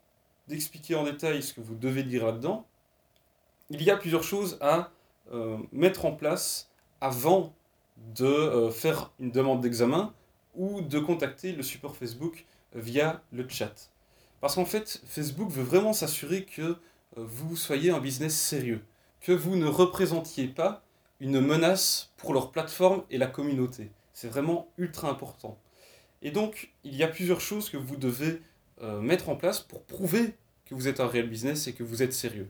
d'expliquer 0.47 0.95
en 0.95 1.03
détail 1.03 1.43
ce 1.43 1.53
que 1.53 1.61
vous 1.61 1.75
devez 1.75 2.03
dire 2.03 2.25
là-dedans, 2.25 2.65
il 3.69 3.81
y 3.83 3.91
a 3.91 3.97
plusieurs 3.97 4.23
choses 4.23 4.57
à 4.61 4.91
euh, 5.31 5.57
mettre 5.71 6.06
en 6.06 6.12
place 6.12 6.69
avant 7.00 7.53
de 8.15 8.25
euh, 8.25 8.71
faire 8.71 9.12
une 9.19 9.31
demande 9.31 9.62
d'examen 9.62 10.13
ou 10.56 10.81
de 10.81 11.00
contacter 11.00 11.53
le 11.53 11.63
support 11.63 11.95
Facebook 11.95 12.45
via 12.73 13.21
le 13.31 13.47
chat. 13.47 13.91
Parce 14.39 14.56
qu'en 14.56 14.65
fait, 14.65 15.01
Facebook 15.06 15.50
veut 15.50 15.63
vraiment 15.63 15.94
s'assurer 15.94 16.45
que 16.45 16.77
vous 17.15 17.56
soyez 17.56 17.91
un 17.91 18.00
business 18.00 18.35
sérieux, 18.35 18.81
que 19.19 19.31
vous 19.31 19.56
ne 19.56 19.68
représentiez 19.68 20.47
pas 20.47 20.83
une 21.19 21.39
menace 21.39 22.12
pour 22.17 22.33
leur 22.33 22.51
plateforme 22.51 23.03
et 23.09 23.17
la 23.17 23.27
communauté. 23.27 23.91
C'est 24.13 24.27
vraiment 24.27 24.67
ultra 24.77 25.09
important. 25.09 25.57
Et 26.21 26.31
donc, 26.31 26.71
il 26.83 26.95
y 26.95 27.03
a 27.03 27.07
plusieurs 27.07 27.41
choses 27.41 27.69
que 27.69 27.77
vous 27.77 27.95
devez 27.95 28.41
euh, 28.81 29.00
mettre 29.00 29.29
en 29.29 29.35
place 29.35 29.59
pour 29.59 29.83
prouver 29.83 30.35
que 30.65 30.75
vous 30.75 30.88
êtes 30.88 31.00
un 31.00 31.07
réel 31.07 31.29
business 31.29 31.67
et 31.67 31.74
que 31.74 31.83
vous 31.83 32.03
êtes 32.03 32.13
sérieux. 32.13 32.50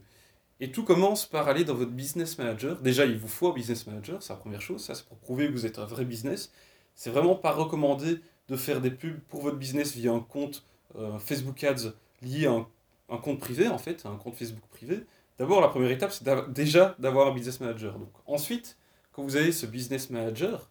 Et 0.62 0.70
tout 0.70 0.84
commence 0.84 1.26
par 1.26 1.48
aller 1.48 1.64
dans 1.64 1.74
votre 1.74 1.90
business 1.90 2.38
manager. 2.38 2.80
Déjà, 2.80 3.04
il 3.04 3.18
vous 3.18 3.26
faut 3.26 3.48
un 3.48 3.52
business 3.52 3.84
manager, 3.88 4.22
c'est 4.22 4.32
la 4.32 4.38
première 4.38 4.62
chose. 4.62 4.80
Ça, 4.80 4.94
c'est 4.94 5.04
pour 5.04 5.18
prouver 5.18 5.48
que 5.48 5.52
vous 5.52 5.66
êtes 5.66 5.80
un 5.80 5.86
vrai 5.86 6.04
business. 6.04 6.52
C'est 6.94 7.10
vraiment 7.10 7.34
pas 7.34 7.50
recommandé 7.50 8.20
de 8.48 8.56
faire 8.56 8.80
des 8.80 8.92
pubs 8.92 9.18
pour 9.28 9.42
votre 9.42 9.56
business 9.56 9.92
via 9.96 10.12
un 10.12 10.20
compte 10.20 10.64
euh, 10.96 11.18
Facebook 11.18 11.64
Ads 11.64 11.94
lié 12.22 12.46
à 12.46 12.64
un 13.12 13.18
compte 13.18 13.40
privé, 13.40 13.66
en 13.66 13.78
fait, 13.78 14.06
un 14.06 14.14
compte 14.14 14.36
Facebook 14.36 14.62
privé, 14.70 15.04
d'abord, 15.36 15.60
la 15.60 15.66
première 15.66 15.90
étape, 15.90 16.12
c'est 16.12 16.24
déjà 16.52 16.94
d'avoir 17.00 17.26
un 17.26 17.34
business 17.34 17.58
manager. 17.58 17.98
Donc, 17.98 18.12
ensuite, 18.26 18.76
quand 19.10 19.24
vous 19.24 19.34
avez 19.34 19.50
ce 19.50 19.66
business 19.66 20.10
manager, 20.10 20.70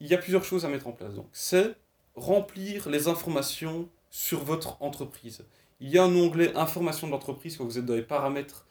il 0.00 0.08
y 0.08 0.14
a 0.14 0.18
plusieurs 0.18 0.44
choses 0.44 0.66
à 0.66 0.68
mettre 0.68 0.86
en 0.86 0.92
place. 0.92 1.14
C'est 1.32 1.76
remplir 2.14 2.90
les 2.90 3.08
informations 3.08 3.88
sur 4.10 4.44
votre 4.44 4.82
entreprise. 4.82 5.46
Il 5.80 5.88
y 5.88 5.96
a 5.96 6.04
un 6.04 6.14
onglet 6.14 6.54
information 6.56 7.06
de 7.06 7.12
l'entreprise 7.12 7.56
quand 7.56 7.64
vous 7.64 7.78
êtes 7.78 7.86
dans 7.86 7.94
les 7.94 8.02
paramètres 8.02 8.66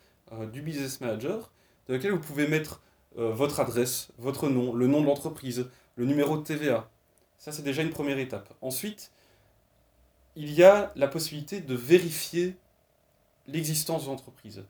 du 0.51 0.62
business 0.62 1.01
manager, 1.01 1.51
dans 1.88 1.93
lequel 1.93 2.12
vous 2.12 2.19
pouvez 2.19 2.48
mettre 2.48 2.81
euh, 3.17 3.31
votre 3.31 3.60
adresse, 3.60 4.10
votre 4.17 4.48
nom, 4.48 4.74
le 4.74 4.88
nom 4.88 5.01
de 5.01 5.07
l'entreprise, 5.07 5.69
le 5.96 6.05
numéro 6.05 6.38
de 6.38 6.43
TVA. 6.43 6.89
Ça, 7.38 7.51
c'est 7.51 7.63
déjà 7.63 7.81
une 7.81 7.89
première 7.89 8.19
étape. 8.19 8.53
Ensuite, 8.62 9.12
il 10.36 10.53
y 10.53 10.63
a 10.63 10.91
la 10.96 11.07
possibilité 11.07 11.62
de 11.62 11.74
vérifier 11.74 12.55
l'existence 13.48 14.03
de 14.05 14.10
l'entreprise. 14.10 14.65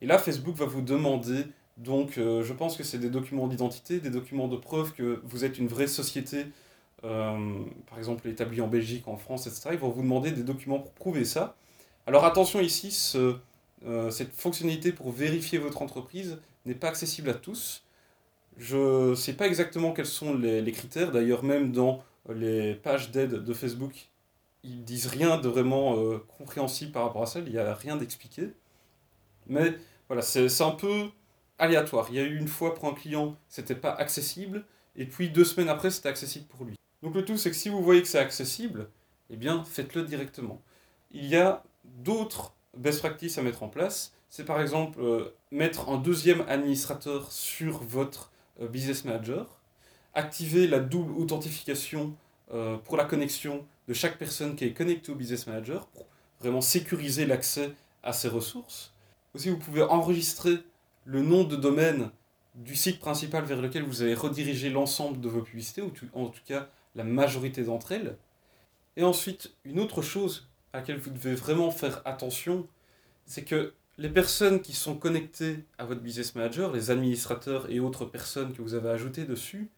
Et 0.00 0.06
là, 0.06 0.18
Facebook 0.18 0.56
va 0.56 0.66
vous 0.66 0.82
demander, 0.82 1.44
donc 1.76 2.18
euh, 2.18 2.42
je 2.42 2.52
pense 2.52 2.76
que 2.76 2.82
c'est 2.82 2.98
des 2.98 3.10
documents 3.10 3.46
d'identité, 3.46 4.00
des 4.00 4.10
documents 4.10 4.48
de 4.48 4.56
preuve 4.56 4.92
que 4.94 5.20
vous 5.22 5.44
êtes 5.44 5.58
une 5.58 5.68
vraie 5.68 5.86
société, 5.86 6.46
euh, 7.04 7.64
par 7.88 7.98
exemple 7.98 8.28
établie 8.28 8.60
en 8.60 8.68
Belgique, 8.68 9.06
en 9.06 9.16
France, 9.16 9.46
etc. 9.46 9.70
Ils 9.72 9.78
vont 9.78 9.90
vous 9.90 10.02
demander 10.02 10.32
des 10.32 10.42
documents 10.42 10.80
pour 10.80 10.92
prouver 10.92 11.24
ça. 11.24 11.56
Alors 12.06 12.24
attention 12.24 12.58
ici, 12.58 12.90
ce, 12.90 13.36
euh, 13.86 14.10
cette 14.10 14.32
fonctionnalité 14.32 14.92
pour 14.92 15.10
vérifier 15.10 15.58
votre 15.58 15.82
entreprise 15.82 16.38
n'est 16.66 16.74
pas 16.74 16.88
accessible 16.88 17.30
à 17.30 17.34
tous. 17.34 17.84
Je 18.58 19.10
ne 19.10 19.14
sais 19.14 19.32
pas 19.32 19.46
exactement 19.46 19.92
quels 19.92 20.06
sont 20.06 20.34
les, 20.34 20.72
critères, 20.72 21.10
d'ailleurs 21.10 21.42
même 21.42 21.72
dans 21.72 22.04
les 22.28 22.74
pages 22.74 23.10
d'aide 23.10 23.44
de 23.44 23.54
Facebook, 23.54 24.08
ils 24.62 24.84
disent 24.84 25.06
rien 25.06 25.38
de 25.38 25.48
vraiment 25.48 25.96
euh, 25.96 26.24
compréhensible 26.38 26.92
par 26.92 27.04
rapport 27.04 27.22
à 27.22 27.26
ça, 27.26 27.40
il 27.40 27.50
n'y 27.50 27.58
a 27.58 27.74
rien 27.74 27.96
d'expliqué. 27.96 28.50
Mais 29.48 29.74
voilà, 30.08 30.22
c'est 30.22 30.62
un 30.62 30.70
peu 30.70 31.08
aléatoire. 31.58 32.06
Il 32.10 32.16
y 32.16 32.20
a 32.20 32.22
eu 32.22 32.36
une 32.38 32.48
fois 32.48 32.74
pour 32.74 32.88
un 32.88 32.94
client, 32.94 33.36
c'était 33.48 33.74
pas 33.74 33.92
accessible, 33.92 34.64
et 34.94 35.06
puis 35.06 35.30
deux 35.30 35.44
semaines 35.44 35.68
après, 35.68 35.90
c'était 35.90 36.10
accessible 36.10 36.46
pour 36.46 36.64
lui. 36.64 36.76
Donc 37.02 37.14
le 37.14 37.24
tout, 37.24 37.36
c'est 37.36 37.50
que 37.50 37.56
si 37.56 37.68
vous 37.68 37.82
voyez 37.82 38.02
que 38.02 38.08
c'est 38.08 38.18
accessible, 38.18 38.88
eh 39.30 39.36
bien, 39.36 39.64
faites-le 39.64 40.02
directement. 40.02 40.60
Il 41.10 41.26
y 41.26 41.36
a 41.36 41.64
d'autres 41.84 42.54
best 42.76 43.00
practices 43.00 43.38
à 43.38 43.42
mettre 43.42 43.62
en 43.62 43.68
place. 43.68 44.12
C'est 44.28 44.44
par 44.44 44.60
exemple 44.60 45.00
euh, 45.00 45.34
mettre 45.50 45.88
un 45.88 45.98
deuxième 45.98 46.42
administrateur 46.48 47.30
sur 47.30 47.82
votre 47.82 48.30
euh, 48.60 48.68
business 48.68 49.04
manager, 49.04 49.60
activer 50.14 50.66
la 50.66 50.80
double 50.80 51.12
authentification 51.18 52.14
pour 52.84 52.98
la 52.98 53.06
connexion 53.06 53.64
de 53.88 53.94
chaque 53.94 54.18
personne 54.18 54.56
qui 54.56 54.66
est 54.66 54.74
connectée 54.74 55.10
au 55.10 55.14
Business 55.14 55.46
Manager 55.46 55.86
pour 55.86 56.06
vraiment 56.38 56.60
sécuriser 56.60 57.24
l'accès 57.24 57.72
à 58.02 58.12
ses 58.12 58.28
ressources. 58.28 58.92
Aussi, 59.34 59.48
vous 59.48 59.58
pouvez 59.58 59.82
enregistrer 59.82 60.58
le 61.04 61.22
nom 61.22 61.44
de 61.44 61.56
domaine 61.56 62.10
du 62.54 62.76
site 62.76 63.00
principal 63.00 63.44
vers 63.44 63.60
lequel 63.60 63.82
vous 63.82 64.02
allez 64.02 64.14
rediriger 64.14 64.68
l'ensemble 64.70 65.20
de 65.20 65.28
vos 65.28 65.40
publicités, 65.40 65.82
ou 65.82 65.90
en 66.12 66.26
tout 66.26 66.40
cas 66.46 66.68
la 66.94 67.04
majorité 67.04 67.64
d'entre 67.64 67.92
elles. 67.92 68.16
Et 68.96 69.04
ensuite, 69.04 69.54
une 69.64 69.80
autre 69.80 70.02
chose 70.02 70.48
à 70.72 70.78
laquelle 70.78 70.98
vous 70.98 71.10
devez 71.10 71.34
vraiment 71.34 71.70
faire 71.70 72.02
attention, 72.04 72.66
c'est 73.26 73.44
que 73.44 73.74
les 73.98 74.08
personnes 74.08 74.60
qui 74.60 74.72
sont 74.72 74.96
connectées 74.96 75.64
à 75.78 75.84
votre 75.84 76.00
business 76.00 76.34
manager, 76.34 76.72
les 76.72 76.90
administrateurs 76.90 77.70
et 77.70 77.78
autres 77.78 78.04
personnes 78.04 78.52
que 78.52 78.62
vous 78.62 78.74
avez 78.74 78.88
ajoutées 78.88 79.24
dessus, 79.24 79.68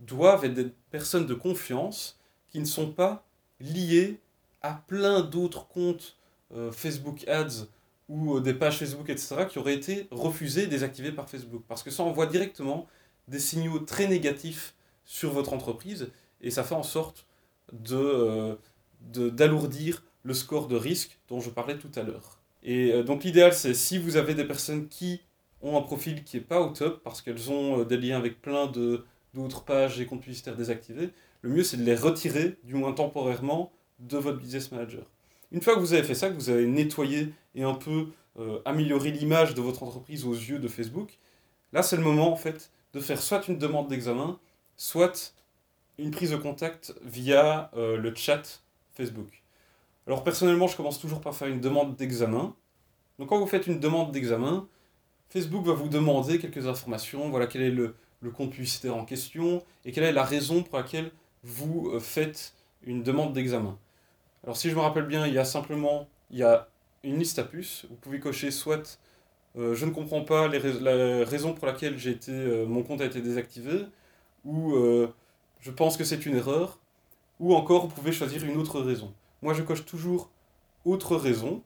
doivent 0.00 0.44
être 0.44 0.54
des 0.54 0.72
personnes 0.90 1.26
de 1.26 1.34
confiance 1.34 2.18
qui 2.50 2.58
ne 2.58 2.64
sont 2.64 2.90
pas 2.90 3.24
liées 3.60 4.20
à 4.62 4.74
plein 4.74 5.20
d'autres 5.20 5.68
comptes 5.68 6.16
euh, 6.54 6.72
Facebook 6.72 7.26
Ads 7.28 7.66
ou 8.08 8.36
euh, 8.36 8.40
des 8.40 8.54
pages 8.54 8.78
Facebook, 8.78 9.08
etc., 9.08 9.46
qui 9.48 9.58
auraient 9.58 9.74
été 9.74 10.08
refusées 10.10 10.64
et 10.64 10.66
désactivées 10.66 11.12
par 11.12 11.28
Facebook. 11.28 11.62
Parce 11.68 11.82
que 11.82 11.90
ça 11.90 12.02
envoie 12.02 12.26
directement 12.26 12.86
des 13.28 13.38
signaux 13.38 13.78
très 13.78 14.08
négatifs 14.08 14.74
sur 15.04 15.32
votre 15.32 15.52
entreprise 15.52 16.10
et 16.40 16.50
ça 16.50 16.64
fait 16.64 16.74
en 16.74 16.82
sorte 16.82 17.26
euh, 17.92 18.56
d'alourdir 19.00 20.02
le 20.22 20.34
score 20.34 20.68
de 20.68 20.76
risque 20.76 21.18
dont 21.28 21.40
je 21.40 21.50
parlais 21.50 21.78
tout 21.78 21.90
à 21.96 22.02
l'heure. 22.02 22.38
Et 22.62 22.92
euh, 22.92 23.02
donc 23.02 23.24
l'idéal, 23.24 23.52
c'est 23.52 23.74
si 23.74 23.98
vous 23.98 24.16
avez 24.16 24.34
des 24.34 24.44
personnes 24.44 24.88
qui 24.88 25.20
ont 25.60 25.76
un 25.76 25.82
profil 25.82 26.24
qui 26.24 26.36
n'est 26.36 26.42
pas 26.42 26.60
au 26.60 26.70
top, 26.70 27.02
parce 27.02 27.22
qu'elles 27.22 27.50
ont 27.50 27.80
euh, 27.80 27.84
des 27.84 27.96
liens 27.96 28.18
avec 28.18 28.40
plein 28.40 28.70
d'autres 29.34 29.64
pages 29.64 30.00
et 30.00 30.06
comptes 30.06 30.20
publicitaires 30.20 30.56
désactivés, 30.56 31.10
le 31.42 31.50
mieux 31.50 31.64
c'est 31.64 31.76
de 31.76 31.84
les 31.84 31.96
retirer, 31.96 32.58
du 32.64 32.74
moins 32.74 32.92
temporairement, 32.92 33.72
de 33.98 34.18
votre 34.18 34.38
business 34.38 34.70
manager. 34.72 35.04
Une 35.50 35.60
fois 35.60 35.74
que 35.74 35.80
vous 35.80 35.92
avez 35.92 36.02
fait 36.02 36.14
ça, 36.14 36.30
que 36.30 36.34
vous 36.34 36.50
avez 36.50 36.66
nettoyé 36.66 37.32
et 37.54 37.62
un 37.62 37.74
peu 37.74 38.08
euh, 38.38 38.60
amélioré 38.64 39.10
l'image 39.10 39.54
de 39.54 39.60
votre 39.60 39.82
entreprise 39.82 40.24
aux 40.24 40.34
yeux 40.34 40.58
de 40.58 40.68
Facebook, 40.68 41.18
là 41.72 41.82
c'est 41.82 41.96
le 41.96 42.02
moment 42.02 42.32
en 42.32 42.36
fait 42.36 42.70
de 42.94 43.00
faire 43.00 43.20
soit 43.20 43.48
une 43.48 43.58
demande 43.58 43.88
d'examen, 43.88 44.38
soit 44.76 45.34
une 45.98 46.10
prise 46.10 46.30
de 46.30 46.36
contact 46.36 46.94
via 47.02 47.70
le 47.74 48.14
chat 48.14 48.62
Facebook. 48.94 49.41
Alors 50.06 50.24
personnellement, 50.24 50.66
je 50.66 50.76
commence 50.76 50.98
toujours 50.98 51.20
par 51.20 51.34
faire 51.34 51.48
une 51.48 51.60
demande 51.60 51.96
d'examen. 51.96 52.54
Donc 53.18 53.28
quand 53.28 53.38
vous 53.38 53.46
faites 53.46 53.66
une 53.66 53.78
demande 53.78 54.10
d'examen, 54.10 54.66
Facebook 55.28 55.64
va 55.64 55.74
vous 55.74 55.88
demander 55.88 56.38
quelques 56.38 56.66
informations, 56.66 57.30
voilà 57.30 57.46
quel 57.46 57.62
est 57.62 57.70
le, 57.70 57.94
compte 58.34 58.50
publicitaire 58.50 58.96
en 58.96 59.04
question 59.04 59.62
et 59.84 59.92
quelle 59.92 60.04
est 60.04 60.12
la 60.12 60.24
raison 60.24 60.62
pour 60.62 60.78
laquelle 60.78 61.10
vous 61.42 61.90
euh, 61.92 62.00
faites 62.00 62.54
une 62.84 63.02
demande 63.02 63.32
d'examen. 63.32 63.78
Alors 64.44 64.56
si 64.56 64.70
je 64.70 64.74
me 64.74 64.80
rappelle 64.80 65.06
bien, 65.06 65.26
il 65.26 65.34
y 65.34 65.38
a 65.38 65.44
simplement 65.44 66.08
une 66.30 67.18
liste 67.18 67.38
à 67.38 67.44
puces. 67.44 67.86
Vous 67.88 67.96
pouvez 67.96 68.20
cocher 68.20 68.50
soit 68.50 68.98
euh, 69.56 69.74
je 69.74 69.84
ne 69.84 69.90
comprends 69.90 70.22
pas 70.22 70.48
la 70.48 71.24
raison 71.24 71.52
pour 71.52 71.66
laquelle 71.66 71.96
euh, 72.28 72.66
mon 72.66 72.82
compte 72.82 73.00
a 73.02 73.04
été 73.04 73.20
désactivé 73.20 73.86
ou 74.44 74.74
je 75.60 75.70
pense 75.70 75.96
que 75.96 76.04
c'est 76.04 76.26
une 76.26 76.36
erreur 76.36 76.80
ou 77.38 77.54
encore 77.54 77.86
vous 77.86 77.94
pouvez 77.94 78.12
choisir 78.12 78.44
une 78.44 78.56
autre 78.56 78.80
raison. 78.80 79.14
Moi, 79.42 79.54
je 79.54 79.62
coche 79.62 79.84
toujours 79.84 80.30
autre 80.84 81.16
raison 81.16 81.62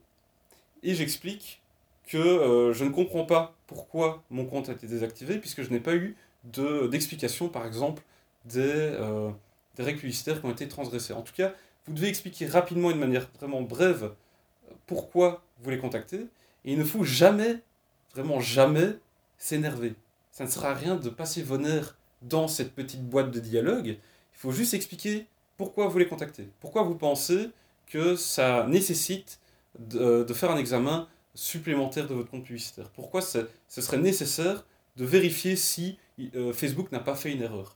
et 0.83 0.95
j'explique 0.95 1.61
que 2.07 2.17
euh, 2.17 2.73
je 2.73 2.83
ne 2.83 2.89
comprends 2.89 3.25
pas 3.25 3.55
pourquoi 3.67 4.23
mon 4.29 4.45
compte 4.45 4.69
a 4.69 4.73
été 4.73 4.87
désactivé 4.87 5.37
puisque 5.37 5.61
je 5.63 5.69
n'ai 5.69 5.79
pas 5.79 5.95
eu 5.95 6.15
d'explication, 6.43 7.49
par 7.49 7.65
exemple, 7.65 8.03
des, 8.45 8.61
euh, 8.61 9.29
des 9.75 9.95
qui 9.95 10.29
ont 10.43 10.51
été 10.51 10.67
transgressées. 10.67 11.13
En 11.13 11.21
tout 11.21 11.33
cas, 11.33 11.53
vous 11.85 11.93
devez 11.93 12.07
expliquer 12.07 12.47
rapidement, 12.47 12.91
de 12.91 12.97
manière 12.97 13.27
vraiment 13.37 13.61
brève, 13.61 14.13
pourquoi 14.85 15.43
vous 15.59 15.69
les 15.69 15.77
contactez. 15.77 16.27
Et 16.65 16.73
il 16.73 16.77
ne 16.77 16.83
faut 16.83 17.03
jamais, 17.03 17.61
vraiment 18.13 18.39
jamais, 18.39 18.97
s'énerver. 19.37 19.95
Ça 20.31 20.45
ne 20.45 20.49
sert 20.49 20.65
à 20.65 20.73
rien 20.73 20.95
de 20.95 21.09
passer 21.09 21.43
vos 21.43 21.57
nerfs 21.57 21.97
dans 22.21 22.47
cette 22.47 22.73
petite 22.73 23.07
boîte 23.07 23.31
de 23.31 23.39
dialogue. 23.39 23.87
Il 23.87 24.37
faut 24.37 24.51
juste 24.51 24.73
expliquer 24.73 25.27
pourquoi 25.57 25.87
vous 25.87 25.97
les 25.97 26.07
contactez. 26.07 26.49
Pourquoi 26.59 26.83
vous 26.83 26.95
pensez 26.95 27.49
que 27.87 28.15
ça 28.15 28.65
nécessite 28.67 29.39
de, 29.79 30.25
faire 30.33 30.51
un 30.51 30.57
examen 30.57 31.07
supplémentaire 31.33 32.07
de 32.07 32.13
votre 32.13 32.29
compte 32.29 32.43
publicitaire. 32.43 32.89
Pourquoi 32.89 33.21
ce 33.21 33.47
serait 33.69 33.97
nécessaire 33.97 34.65
de 34.95 35.05
vérifier 35.05 35.55
si 35.55 35.97
euh, 36.35 36.53
Facebook 36.53 36.91
n'a 36.91 36.99
pas 36.99 37.15
fait 37.15 37.31
une 37.31 37.41
erreur? 37.41 37.75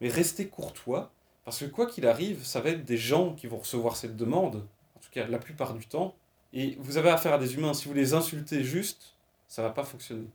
Mais 0.00 0.08
restez 0.08 0.46
courtois, 0.46 1.10
parce 1.44 1.58
que 1.60 1.64
quoi 1.64 1.86
qu'il 1.86 2.06
arrive, 2.06 2.44
ça 2.44 2.60
va 2.60 2.70
être 2.70 2.84
des 2.84 2.98
gens 2.98 3.34
qui 3.34 3.46
vont 3.46 3.58
recevoir 3.58 3.96
cette 3.96 4.16
demande, 4.16 4.56
en 4.96 5.00
tout 5.00 5.10
cas 5.10 5.26
la 5.26 5.38
plupart 5.38 5.74
du 5.74 5.86
temps, 5.86 6.14
et 6.52 6.76
vous 6.80 6.96
avez 6.96 7.10
affaire 7.10 7.34
à 7.34 7.38
des 7.38 7.54
humains. 7.54 7.74
Si 7.74 7.88
vous 7.88 7.94
les 7.94 8.14
insultez 8.14 8.62
juste, 8.62 9.14
ça 9.48 9.62
va 9.62 9.70
pas 9.70 9.84
fonctionner. 9.84 10.28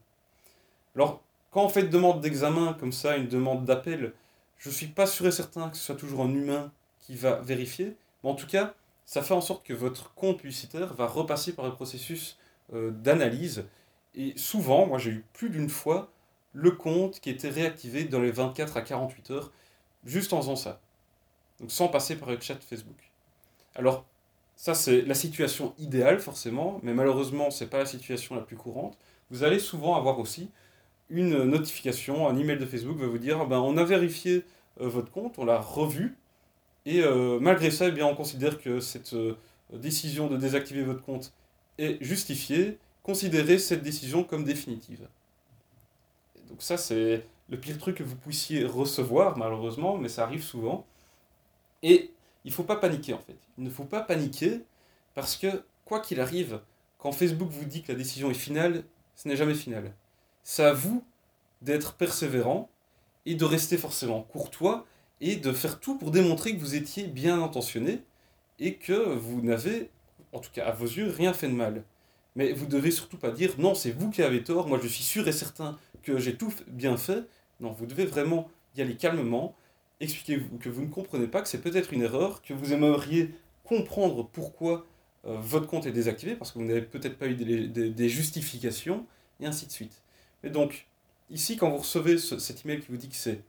Alors, 0.96 1.22
quand 1.52 1.64
on 1.64 1.70
fait 1.70 1.82
une 1.82 1.90
demande 1.90 2.22
d'examen 2.22 2.74
comme 2.80 2.92
ça, 2.92 3.18
une 3.18 3.28
demande 3.28 3.66
d'appel, 3.66 4.14
je 4.58 4.70
ne 4.70 4.74
suis 4.74 4.88
pas 4.88 5.06
sûr 5.06 5.28
et 5.28 5.32
certain 5.32 5.70
que 5.70 5.78
ce 5.78 5.84
soit 5.84 5.96
toujours 5.96 6.24
un 6.24 6.34
humain 6.34 6.72
qui 7.02 7.16
va 7.16 7.42
vérifier, 7.42 7.96
mais 8.24 8.30
en 8.30 8.36
tout 8.36 8.48
cas, 8.48 8.74
ça 9.06 9.22
fait 9.22 9.34
en 9.34 9.42
sorte 9.42 9.66
que 9.66 9.74
votre 9.74 10.14
compte 10.14 10.38
publicitaire 10.38 10.94
va 10.94 11.08
repasser 11.08 11.54
par 11.54 11.66
le 11.66 11.74
processus 11.74 12.38
euh, 12.74 12.92
d'analyse. 12.92 13.66
Et 14.16 14.34
souvent, 14.38 14.86
moi 14.86 14.98
j'ai 14.98 15.12
eu 15.12 15.26
plus 15.34 15.50
d'une 15.50 15.70
fois 15.70 16.12
le 16.54 16.72
compte 16.72 17.20
qui 17.20 17.30
était 17.30 17.50
réactivé 17.50 18.06
dans 18.06 18.22
les 18.22 18.32
24 18.32 18.78
à 18.78 18.82
48 18.82 19.32
heures, 19.32 19.52
juste 20.06 20.34
en 20.34 20.42
faisant 20.42 20.56
ça. 20.56 20.80
Donc 21.60 21.72
sans 21.72 21.88
passer 21.88 22.16
par 22.16 22.30
le 22.30 22.40
chat 22.40 22.56
Facebook. 22.56 23.12
Alors, 23.76 24.06
ça 24.56 24.74
c'est 24.76 25.02
la 25.02 25.16
situation 25.16 25.74
idéale 25.80 26.20
forcément, 26.20 26.80
mais 26.84 26.94
malheureusement 26.94 27.50
ce 27.52 27.64
n'est 27.64 27.70
pas 27.70 27.80
la 27.80 27.86
situation 27.86 28.36
la 28.36 28.42
plus 28.42 28.58
courante. 28.58 28.98
Vous 29.32 29.44
allez 29.44 29.60
souvent 29.60 29.96
avoir 29.96 30.20
aussi 30.20 30.50
une 31.10 31.44
notification, 31.44 32.28
un 32.28 32.38
email 32.38 32.58
de 32.58 32.66
Facebook 32.66 32.98
va 32.98 33.08
vous 33.08 33.18
dire 33.18 33.46
ben, 33.46 33.60
on 33.60 33.78
a 33.78 33.84
vérifié 33.84 34.46
euh, 34.82 34.88
votre 34.88 35.12
compte, 35.12 35.38
on 35.38 35.46
l'a 35.46 35.60
revu, 35.60 36.18
et 36.86 37.02
euh, 37.02 37.40
malgré 37.40 37.72
ça, 37.72 37.88
eh 37.88 37.92
bien, 37.92 38.06
on 38.06 38.16
considère 38.16 38.60
que 38.62 38.80
cette 38.80 39.14
euh, 39.14 39.38
décision 39.72 40.28
de 40.28 40.38
désactiver 40.38 40.84
votre 40.84 41.02
compte 41.02 41.34
est 41.78 42.04
justifiée. 42.04 42.78
Considérez 43.04 43.58
cette 43.58 43.84
décision 43.84 44.24
comme 44.24 44.44
définitive. 44.44 45.08
donc 46.50 46.62
ça, 46.62 46.78
c'est 46.78 47.26
le 47.50 47.58
pire 47.58 47.78
truc 47.78 47.98
que 47.98 48.04
vous 48.04 48.16
puissiez 48.16 48.66
recevoir, 48.66 49.38
malheureusement, 49.38 49.98
mais 49.98 50.10
ça 50.10 50.24
arrive 50.24 50.44
souvent. 50.44 50.86
Et 51.82 52.12
il 52.46 52.50
ne 52.50 52.54
faut 52.54 52.64
pas 52.64 52.76
paniquer, 52.76 53.14
en 53.14 53.20
fait. 53.20 53.38
Il 53.58 53.64
ne 53.64 53.70
faut 53.70 53.84
pas 53.84 54.02
paniquer, 54.02 54.62
parce 55.16 55.36
que, 55.36 55.64
quoi 55.86 56.00
qu'il 56.00 56.20
arrive, 56.20 56.62
quand 56.98 57.12
Facebook 57.12 57.50
vous 57.50 57.66
dit 57.66 57.82
que 57.82 57.92
la 57.92 57.98
décision 57.98 58.32
est 58.32 58.36
finale, 58.36 58.84
ce 59.16 59.28
n'est 59.28 59.36
jamais 59.36 59.56
final. 59.56 59.94
C'est 60.44 60.64
à 60.64 60.74
vous 60.74 61.04
d'être 61.62 61.94
persévérant 61.94 62.70
et 63.26 63.36
de 63.36 63.46
rester 63.46 63.78
forcément 63.78 64.22
courtois 64.22 64.86
et 65.24 65.38
de 65.38 65.54
faire 65.54 65.80
tout 65.80 65.98
pour 65.98 66.12
démontrer 66.12 66.54
que 66.54 66.60
vous 66.60 66.76
étiez 66.76 67.06
bien 67.06 67.42
intentionné 67.42 68.02
et 68.60 68.76
que 68.76 68.92
vous 68.92 69.42
n'avez, 69.42 69.90
en 70.34 70.40
tout 70.40 70.52
cas 70.52 70.66
à 70.66 70.72
vos 70.72 70.86
yeux, 70.86 71.10
rien 71.10 71.34
fait 71.34 71.48
de 71.48 71.54
mal. 71.54 71.86
Mais 72.36 72.52
vous 72.52 72.66
devez 72.66 72.92
surtout 72.92 73.18
pas 73.18 73.32
dire 73.32 73.54
non, 73.58 73.74
c'est 73.74 73.92
vous 73.92 74.10
qui 74.10 74.22
avez 74.22 74.44
tort, 74.44 74.68
moi 74.68 74.80
je 74.84 74.88
suis 74.88 75.04
sûr 75.04 75.26
et 75.30 75.32
certain 75.32 75.80
que 76.04 76.18
j'ai 76.18 76.36
tout 76.36 76.54
bien 76.68 76.98
fait. 76.98 77.24
Non, 77.62 77.72
vous 77.72 77.86
devez 77.86 78.06
vraiment 78.06 78.50
y 78.76 78.82
aller 78.82 78.98
calmement, 78.98 79.56
expliquer 80.02 80.42
que 80.60 80.68
vous 80.68 80.82
ne 80.82 80.90
comprenez 80.90 81.28
pas, 81.28 81.42
que 81.42 81.48
c'est 81.48 81.62
peut-être 81.62 81.94
une 81.94 82.02
erreur, 82.02 82.42
que 82.42 82.54
vous 82.54 82.74
aimeriez 82.74 83.34
comprendre 83.64 84.28
pourquoi 84.30 84.86
euh, 85.26 85.38
votre 85.40 85.68
compte 85.68 85.86
est 85.86 85.94
désactivé, 85.94 86.36
parce 86.36 86.52
que 86.52 86.60
vous 86.60 86.66
n'avez 86.66 86.82
peut-être 86.82 87.18
pas 87.18 87.28
eu 87.28 87.36
des, 87.36 88.10
justifications, 88.10 89.06
et 89.40 89.46
ainsi 89.46 89.68
de 89.68 89.72
suite. 89.72 90.02
Et 90.44 90.50
donc, 90.50 90.88
ici, 91.30 91.56
quand 91.56 91.70
vous 91.70 91.78
recevez 91.78 92.18
cet 92.18 92.66
email 92.66 92.82
qui 92.82 92.88
vous 92.90 92.98
dit 92.98 93.08
que 93.08 93.16
c'est 93.16 93.42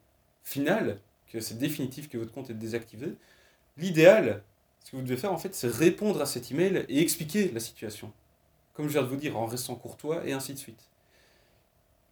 final, 0.45 1.00
c'est 1.41 1.59
définitif 1.59 2.09
que 2.09 2.19
votre 2.19 2.33
compte 2.33 2.50
est 2.50 2.55
désactivé, 2.55 3.14
l'idéal, 3.76 4.43
ce 4.85 4.91
que 4.91 4.97
vous 4.97 5.03
devez 5.03 5.17
faire 5.17 5.33
en 5.33 5.38
fait, 5.38 5.55
c'est 5.55 5.71
répondre 5.71 6.21
à 6.21 6.26
cet 6.26 6.50
email 6.50 6.85
et 6.88 7.00
expliquer 7.00 7.50
la 7.50 7.61
situation. 7.61 8.12
Comme 8.75 8.87
je 8.87 8.93
viens 8.93 9.03
de 9.03 9.09
vous 9.09 9.17
dire, 9.17 9.38
en 9.38 9.47
restant 9.47 9.75
courtois 9.76 10.26
et 10.26 10.33
ainsi 10.33 10.53
de 10.53 10.59
suite. 10.59 10.88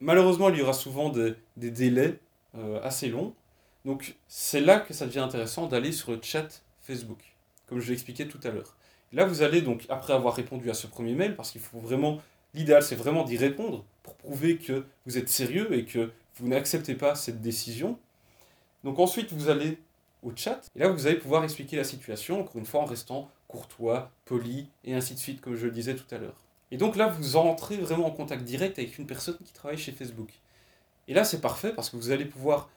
Malheureusement, 0.00 0.48
il 0.48 0.58
y 0.58 0.62
aura 0.62 0.72
souvent 0.72 1.10
des, 1.10 1.36
délais 1.56 2.18
euh, 2.56 2.80
assez 2.82 3.08
longs. 3.08 3.34
Donc 3.84 4.16
c'est 4.28 4.60
là 4.60 4.80
que 4.80 4.94
ça 4.94 5.06
devient 5.06 5.20
intéressant 5.20 5.66
d'aller 5.66 5.92
sur 5.92 6.12
le 6.12 6.20
chat 6.22 6.62
Facebook, 6.80 7.18
comme 7.66 7.80
je 7.80 7.90
l'expliquais 7.90 8.26
tout 8.26 8.40
à 8.44 8.50
l'heure. 8.50 8.76
Là, 9.12 9.26
vous 9.26 9.42
allez 9.42 9.60
donc, 9.60 9.84
après 9.88 10.12
avoir 10.14 10.34
répondu 10.34 10.70
à 10.70 10.74
ce 10.74 10.86
premier 10.86 11.14
mail, 11.14 11.36
parce 11.36 11.50
qu'il 11.50 11.60
faut 11.60 11.78
vraiment, 11.78 12.20
l'idéal 12.54 12.82
c'est 12.82 12.96
vraiment 12.96 13.24
d'y 13.24 13.36
répondre 13.36 13.84
pour 14.02 14.14
prouver 14.14 14.56
que 14.56 14.84
vous 15.06 15.18
êtes 15.18 15.28
sérieux 15.28 15.72
et 15.74 15.84
que 15.84 16.10
vous 16.36 16.48
n'acceptez 16.48 16.94
pas 16.94 17.14
cette 17.14 17.40
décision, 17.40 17.98
donc 18.84 18.98
ensuite, 18.98 19.32
vous 19.32 19.48
allez 19.48 19.78
au 20.22 20.32
chat, 20.34 20.60
et 20.76 20.78
là, 20.78 20.88
vous 20.88 21.06
allez 21.06 21.16
pouvoir 21.16 21.44
expliquer 21.44 21.76
la 21.76 21.84
situation, 21.84 22.40
encore 22.40 22.56
une 22.56 22.66
fois, 22.66 22.80
en 22.80 22.84
restant 22.84 23.28
courtois, 23.48 24.10
poli, 24.24 24.68
et 24.84 24.94
ainsi 24.94 25.14
de 25.14 25.18
suite, 25.18 25.40
comme 25.40 25.56
je 25.56 25.66
le 25.66 25.72
disais 25.72 25.94
tout 25.94 26.14
à 26.14 26.18
l'heure. 26.18 26.36
Et 26.70 26.76
donc 26.76 26.96
là, 26.96 27.08
vous 27.08 27.36
entrez 27.36 27.76
vraiment 27.76 28.06
en 28.06 28.10
contact 28.10 28.44
direct 28.44 28.78
avec 28.78 28.98
une 28.98 29.06
personne 29.06 29.36
qui 29.44 29.52
travaille 29.52 29.78
chez 29.78 29.92
Facebook. 29.92 30.30
Et 31.08 31.14
là, 31.14 31.24
c'est 31.24 31.40
parfait, 31.40 31.72
parce 31.74 31.90
que 31.90 31.96
vous 31.96 32.10
allez 32.10 32.24
pouvoir 32.24 32.70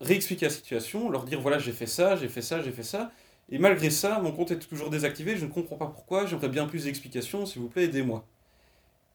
réexpliquer 0.00 0.46
la 0.46 0.50
situation, 0.50 1.10
leur 1.10 1.24
dire, 1.24 1.40
voilà, 1.40 1.58
j'ai 1.58 1.72
fait 1.72 1.86
ça, 1.86 2.16
j'ai 2.16 2.28
fait 2.28 2.42
ça, 2.42 2.62
j'ai 2.62 2.72
fait 2.72 2.82
ça, 2.82 3.10
et 3.50 3.58
malgré 3.58 3.90
ça, 3.90 4.20
mon 4.20 4.32
compte 4.32 4.50
est 4.52 4.58
toujours 4.58 4.90
désactivé, 4.90 5.36
je 5.36 5.44
ne 5.44 5.50
comprends 5.50 5.76
pas 5.76 5.86
pourquoi, 5.86 6.26
j'aimerais 6.26 6.48
bien 6.48 6.66
plus 6.66 6.84
d'explications, 6.84 7.44
s'il 7.44 7.60
vous 7.60 7.68
plaît, 7.68 7.84
aidez-moi. 7.84 8.24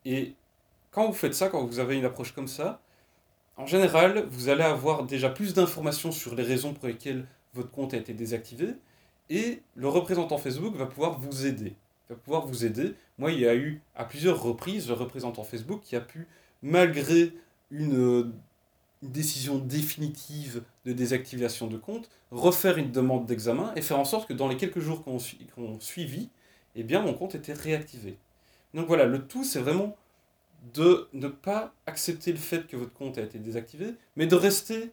Et 0.05 0.35
quand 0.91 1.07
vous 1.07 1.13
faites 1.13 1.33
ça, 1.33 1.49
quand 1.49 1.65
vous 1.65 1.79
avez 1.79 1.97
une 1.97 2.05
approche 2.05 2.33
comme 2.33 2.47
ça, 2.47 2.81
en 3.59 3.65
général, 3.65 4.25
vous 4.31 4.47
allez 4.47 4.63
avoir 4.63 5.03
déjà 5.03 5.29
plus 5.29 5.53
d'informations 5.53 6.13
sur 6.13 6.33
les 6.33 6.43
raisons 6.43 6.73
pour 6.73 6.87
lesquelles 6.87 7.27
votre 7.53 7.69
compte 7.69 7.93
a 7.93 7.97
été 7.97 8.13
désactivé, 8.13 8.69
et 9.29 9.61
le 9.75 9.89
représentant 9.89 10.37
Facebook 10.37 10.75
va 10.77 10.85
pouvoir 10.85 11.19
vous 11.19 11.45
aider. 11.45 11.75
Va 12.09 12.15
pouvoir 12.15 12.47
vous 12.47 12.65
aider. 12.65 12.95
Moi, 13.17 13.33
il 13.33 13.41
y 13.41 13.47
a 13.47 13.55
eu 13.55 13.81
à 13.95 14.05
plusieurs 14.05 14.41
reprises 14.41 14.87
le 14.87 14.93
représentant 14.93 15.43
Facebook 15.43 15.81
qui 15.83 15.97
a 15.97 15.99
pu, 15.99 16.25
malgré 16.63 17.33
une, 17.69 18.31
décision 19.01 19.57
définitive 19.57 20.61
de 20.85 20.93
désactivation 20.93 21.67
de 21.67 21.77
compte, 21.77 22.09
refaire 22.31 22.77
une 22.77 22.91
demande 22.91 23.25
d'examen 23.25 23.73
et 23.75 23.81
faire 23.81 23.99
en 23.99 24.05
sorte 24.05 24.27
que 24.27 24.33
dans 24.33 24.47
les 24.47 24.57
quelques 24.57 24.79
jours 24.79 25.03
qu'on 25.03 25.19
ont 25.57 25.79
suivi, 25.79 26.29
eh 26.75 26.83
bien, 26.83 27.01
mon 27.01 27.13
compte 27.13 27.35
était 27.35 27.53
réactivé. 27.53 28.17
Donc 28.73 28.87
voilà, 28.87 29.05
le 29.05 29.25
tout, 29.25 29.43
c'est 29.43 29.59
vraiment 29.59 29.97
de 30.73 31.07
ne 31.13 31.27
pas 31.27 31.73
accepter 31.85 32.31
le 32.31 32.37
fait 32.37 32.67
que 32.67 32.75
votre 32.75 32.93
compte 32.93 33.17
a 33.17 33.21
été 33.21 33.39
désactivé, 33.39 33.93
mais 34.15 34.27
de 34.27 34.35
rester 34.35 34.91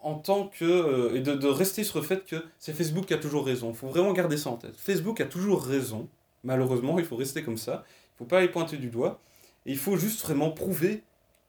en 0.00 0.14
tant 0.14 0.46
que. 0.48 0.64
Euh, 0.64 1.16
et 1.16 1.20
de, 1.20 1.48
rester 1.48 1.84
sur 1.84 1.98
le 1.98 2.04
fait 2.04 2.24
que 2.24 2.44
c'est 2.58 2.72
Facebook 2.72 3.06
qui 3.06 3.14
a 3.14 3.18
toujours 3.18 3.44
raison. 3.44 3.70
Il 3.70 3.76
faut 3.76 3.88
vraiment 3.88 4.12
garder 4.12 4.36
ça 4.36 4.50
en 4.50 4.56
tête. 4.56 4.76
Facebook 4.76 5.20
a 5.20 5.26
toujours 5.26 5.64
raison. 5.64 6.08
Malheureusement, 6.44 6.98
il 6.98 7.04
faut 7.04 7.16
rester 7.16 7.42
comme 7.42 7.56
ça. 7.56 7.84
Il 7.84 8.12
ne 8.14 8.18
faut 8.18 8.24
pas 8.24 8.44
y 8.44 8.48
pointer 8.48 8.76
du 8.76 8.88
doigt. 8.88 9.20
Il 9.64 9.78
faut 9.78 9.96
juste 9.96 10.22
vraiment 10.22 10.50
prouver 10.50 11.02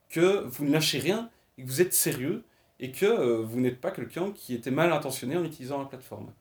que 0.10 0.46
vous 0.48 0.65
ne 0.65 0.72
lâchez 0.72 1.00
rien 1.00 1.29
et 1.58 1.63
que 1.63 1.67
vous 1.67 1.82
êtes 1.82 1.94
sérieux 1.94 2.44
et 2.79 2.91
que 2.91 3.06
euh, 3.06 3.44
vous 3.44 3.60
n'êtes 3.60 3.79
pas 3.79 3.91
quelqu'un 3.91 4.32
qui 4.32 4.53
était 4.53 4.72
mal 4.72 4.91
intentionné 4.91 5.38
en 5.38 5.44
utilisant 5.44 5.79
la 5.79 5.86
plateforme. 5.86 6.32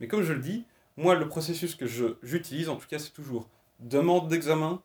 Mais 0.00 0.06
comme 0.06 0.22
je 0.22 0.32
le 0.32 0.40
dis, 0.40 0.64
moi, 0.96 1.14
le 1.14 1.28
processus 1.28 1.74
que 1.74 1.86
j'utilise, 2.22 2.68
en 2.68 2.76
tout 2.76 2.86
cas, 2.88 2.98
c'est 2.98 3.12
toujours 3.12 3.48
demande 3.80 4.28
d'examen. 4.28 4.82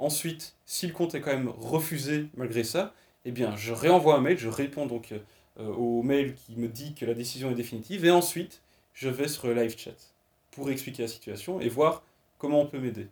Ensuite, 0.00 0.56
si 0.64 0.86
le 0.86 0.94
compte 0.94 1.14
est 1.14 1.20
quand 1.20 1.30
même 1.30 1.50
refusé 1.50 2.30
malgré 2.34 2.64
ça, 2.64 2.94
eh 3.26 3.32
bien, 3.32 3.54
je 3.54 3.74
réenvoie 3.74 4.16
un 4.16 4.22
mail, 4.22 4.38
je 4.38 4.48
réponds 4.48 4.86
donc 4.86 5.12
euh, 5.12 5.66
au 5.74 6.02
mail 6.02 6.34
qui 6.34 6.56
me 6.56 6.68
dit 6.68 6.94
que 6.94 7.04
la 7.04 7.12
décision 7.12 7.50
est 7.50 7.54
définitive, 7.54 8.06
et 8.06 8.10
ensuite, 8.10 8.62
je 8.94 9.10
vais 9.10 9.28
sur 9.28 9.46
le 9.46 9.52
live 9.52 9.76
chat 9.76 10.14
pour 10.52 10.70
expliquer 10.70 11.02
la 11.02 11.08
situation 11.08 11.60
et 11.60 11.68
voir 11.68 12.02
comment 12.38 12.62
on 12.62 12.66
peut 12.66 12.78
m'aider. 12.78 13.08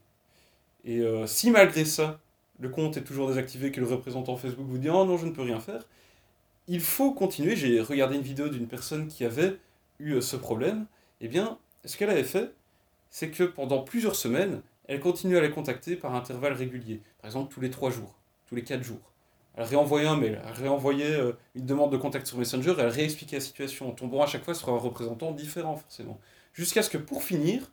Et 0.87 1.01
euh, 1.01 1.27
si 1.27 1.51
malgré 1.51 1.85
ça, 1.85 2.21
le 2.59 2.71
compte 2.71 2.97
est 2.97 3.05
toujours 3.05 3.29
désactivé, 3.29 3.71
que 3.71 3.81
le 3.81 3.87
représentant 3.87 4.37
Facebook 4.39 4.67
vous 4.67 4.79
dit 4.79 4.89
oh 4.89 5.05
non, 5.05 5.19
je 5.19 5.27
ne 5.27 5.33
peux 5.33 5.43
rien 5.43 5.61
faire, 5.61 5.85
il 6.69 6.81
faut 6.81 7.13
continuer. 7.13 7.55
J'ai 7.55 7.83
regardé 7.83 8.17
une 8.17 8.23
vidéo 8.23 8.49
d'une 8.49 8.67
personne 8.67 9.09
qui 9.09 9.27
avait 9.27 9.59
eu 9.99 10.15
euh, 10.15 10.21
ce 10.23 10.37
problème. 10.37 10.87
Eh 11.21 11.29
bien, 11.29 11.59
ce 11.85 11.99
qu'elle 11.99 12.09
avait 12.09 12.25
fait, 12.25 12.51
c'est 13.11 13.29
que 13.29 13.45
pendant 13.45 13.83
plusieurs 13.83 14.17
semaines, 14.17 14.63
elle 14.89 15.01
continuait 15.01 15.39
à 15.39 15.41
les 15.43 15.51
contacter 15.51 15.97
par 15.97 16.15
intervalles 16.15 16.55
réguliers. 16.55 17.01
Par 17.21 17.29
exemple, 17.29 17.53
tous 17.53 17.61
les 17.61 17.71
trois 17.71 17.91
jours, 17.91 18.15
tous 18.47 18.55
les 18.55 18.65
quatre 18.65 18.83
jours. 18.83 19.13
Elle 19.55 19.65
réenvoyait 19.65 20.07
un 20.07 20.17
mail, 20.17 20.41
elle 20.45 20.53
réenvoyait 20.53 21.17
euh, 21.17 21.33
une 21.55 21.67
demande 21.67 21.93
de 21.93 21.97
contact 21.97 22.27
sur 22.27 22.39
Messenger, 22.39 22.75
elle 22.79 22.89
réexpliquait 22.89 23.37
la 23.37 23.41
situation, 23.41 23.89
en 23.89 23.93
tombant 23.93 24.23
à 24.23 24.27
chaque 24.27 24.45
fois 24.45 24.55
sur 24.55 24.69
un 24.71 24.79
représentant 24.79 25.33
différent, 25.33 25.77
forcément. 25.77 26.19
Jusqu'à 26.55 26.83
ce 26.83 26.91
que, 26.91 26.99
pour 26.99 27.23
finir, 27.23 27.71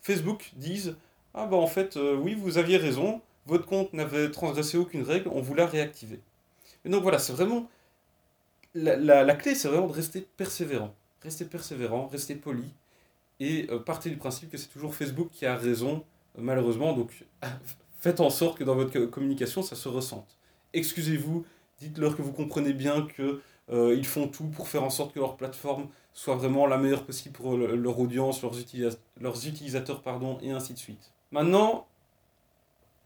Facebook 0.00 0.52
dise 0.56 0.96
Ah, 1.34 1.46
bah 1.46 1.56
en 1.56 1.66
fait, 1.66 1.96
euh, 1.96 2.16
oui, 2.16 2.34
vous 2.34 2.58
aviez 2.58 2.78
raison, 2.78 3.20
votre 3.46 3.66
compte 3.66 3.92
n'avait 3.92 4.30
transgressé 4.30 4.78
aucune 4.78 5.02
règle, 5.02 5.28
on 5.28 5.40
vous 5.40 5.54
l'a 5.54 5.66
réactivé. 5.66 6.20
Et 6.84 6.88
donc 6.88 7.02
voilà, 7.02 7.18
c'est 7.18 7.32
vraiment. 7.32 7.68
La, 8.74 8.96
la 8.96 9.34
clé, 9.34 9.54
c'est 9.54 9.68
vraiment 9.68 9.86
de 9.86 9.92
rester 9.92 10.26
persévérant. 10.36 10.94
Rester 11.22 11.44
persévérant, 11.44 12.08
rester 12.08 12.34
poli, 12.34 12.72
et 13.40 13.66
euh, 13.70 13.78
partez 13.78 14.10
du 14.10 14.16
principe 14.16 14.50
que 14.50 14.56
c'est 14.56 14.68
toujours 14.68 14.94
Facebook 14.94 15.28
qui 15.30 15.46
a 15.46 15.56
raison, 15.56 16.04
malheureusement. 16.38 16.92
Donc 16.92 17.24
faites 18.00 18.20
en 18.20 18.30
sorte 18.30 18.58
que 18.58 18.64
dans 18.64 18.74
votre 18.74 19.06
communication, 19.06 19.62
ça 19.62 19.76
se 19.76 19.88
ressente. 19.88 20.36
Excusez-vous, 20.72 21.44
dites-leur 21.80 22.16
que 22.16 22.22
vous 22.22 22.32
comprenez 22.32 22.72
bien 22.72 23.02
que 23.02 23.40
euh, 23.72 23.94
ils 23.96 24.06
font 24.06 24.28
tout 24.28 24.44
pour 24.44 24.68
faire 24.68 24.84
en 24.84 24.90
sorte 24.90 25.12
que 25.12 25.18
leur 25.18 25.36
plateforme 25.36 25.88
soit 26.12 26.36
vraiment 26.36 26.66
la 26.66 26.78
meilleure 26.78 27.04
possible 27.04 27.34
pour 27.34 27.56
leur 27.56 27.98
audience, 27.98 28.42
leurs, 28.42 29.46
utilisateurs, 29.46 30.02
pardon, 30.02 30.38
et 30.40 30.50
ainsi 30.50 30.72
de 30.72 30.78
suite. 30.78 31.12
Maintenant, 31.30 31.86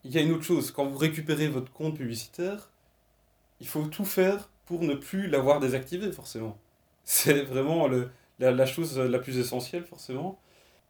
il 0.04 0.12
y 0.12 0.18
a 0.18 0.20
une 0.20 0.32
autre 0.32 0.44
chose. 0.44 0.70
Quand 0.70 0.86
vous 0.86 0.98
récupérez 0.98 1.48
votre 1.48 1.72
compte 1.72 1.96
publicitaire, 1.96 2.70
il 3.60 3.66
faut 3.66 3.84
tout 3.84 4.04
faire 4.04 4.48
pour 4.66 4.82
ne 4.82 4.94
plus 4.94 5.26
l'avoir 5.26 5.58
désactivé, 5.58 6.12
forcément. 6.12 6.56
C'est 7.04 7.42
vraiment 7.42 7.88
le, 7.88 8.10
la, 8.38 8.66
chose 8.66 8.96
la 8.98 9.18
plus 9.18 9.38
essentielle 9.38 9.84
forcément. 9.84 10.38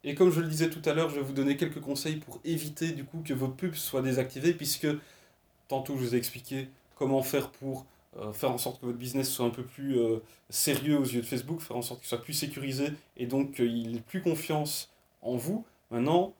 Et 0.03 0.15
comme 0.15 0.31
je 0.31 0.41
le 0.41 0.47
disais 0.47 0.69
tout 0.69 0.81
à 0.89 0.93
l'heure, 0.93 1.09
je 1.09 1.15
vais 1.15 1.21
vous 1.21 1.33
donner 1.33 1.57
quelques 1.57 1.79
conseils 1.79 2.15
pour 2.15 2.39
éviter 2.43 2.91
du 2.91 3.03
coup 3.03 3.21
que 3.23 3.33
vos 3.33 3.47
pubs 3.47 3.75
soient 3.75 4.01
désactivées, 4.01 4.53
puisque 4.53 4.87
tantôt 5.67 5.95
je 5.95 6.03
vous 6.03 6.15
ai 6.15 6.17
expliqué 6.17 6.69
comment 6.95 7.21
faire 7.21 7.51
pour 7.51 7.85
euh, 8.17 8.33
faire 8.33 8.51
en 8.51 8.57
sorte 8.57 8.81
que 8.81 8.87
votre 8.87 8.97
business 8.97 9.31
soit 9.31 9.45
un 9.45 9.51
peu 9.51 9.63
plus 9.63 9.97
euh, 9.97 10.19
sérieux 10.49 10.97
aux 10.97 11.05
yeux 11.05 11.21
de 11.21 11.25
Facebook, 11.25 11.61
faire 11.61 11.77
en 11.77 11.81
sorte 11.81 12.01
qu'il 12.01 12.09
soit 12.09 12.21
plus 12.21 12.33
sécurisé 12.33 12.87
et 13.15 13.25
donc 13.25 13.53
qu'il 13.53 13.95
ait 13.95 14.01
plus 14.01 14.21
confiance 14.21 14.91
en 15.21 15.35
vous. 15.35 15.65
Maintenant, 15.91 16.33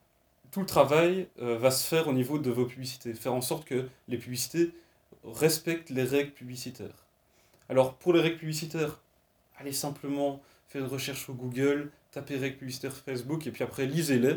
tout 0.52 0.60
le 0.60 0.66
travail 0.66 1.28
euh, 1.42 1.58
va 1.58 1.72
se 1.72 1.88
faire 1.88 2.08
au 2.08 2.14
niveau 2.14 2.40
de 2.40 2.52
vos 2.52 2.66
publicités, 2.66 3.14
faire 3.14 3.34
en 3.34 3.42
sorte 3.42 3.66
que 3.66 3.88
les 4.08 4.18
publicités 4.18 4.72
respectent 5.24 5.92
les 5.92 6.04
règles 6.04 6.32
publicitaires. 6.32 7.06
Alors 7.70 7.94
pour 7.94 8.12
les 8.14 8.22
règles 8.22 8.38
publicitaires, 8.38 9.00
allez 9.58 9.72
simplement 9.72 10.42
faites 10.68 10.82
une 10.82 10.88
recherche 10.88 11.24
sur 11.24 11.36
Google, 11.36 11.90
tapez 12.12 12.38
règles 12.38 12.58
publicitaires 12.58 12.96
Facebook, 12.96 13.48
et 13.48 13.52
puis 13.52 13.64
après 13.64 13.86
lisez-les. 13.86 14.36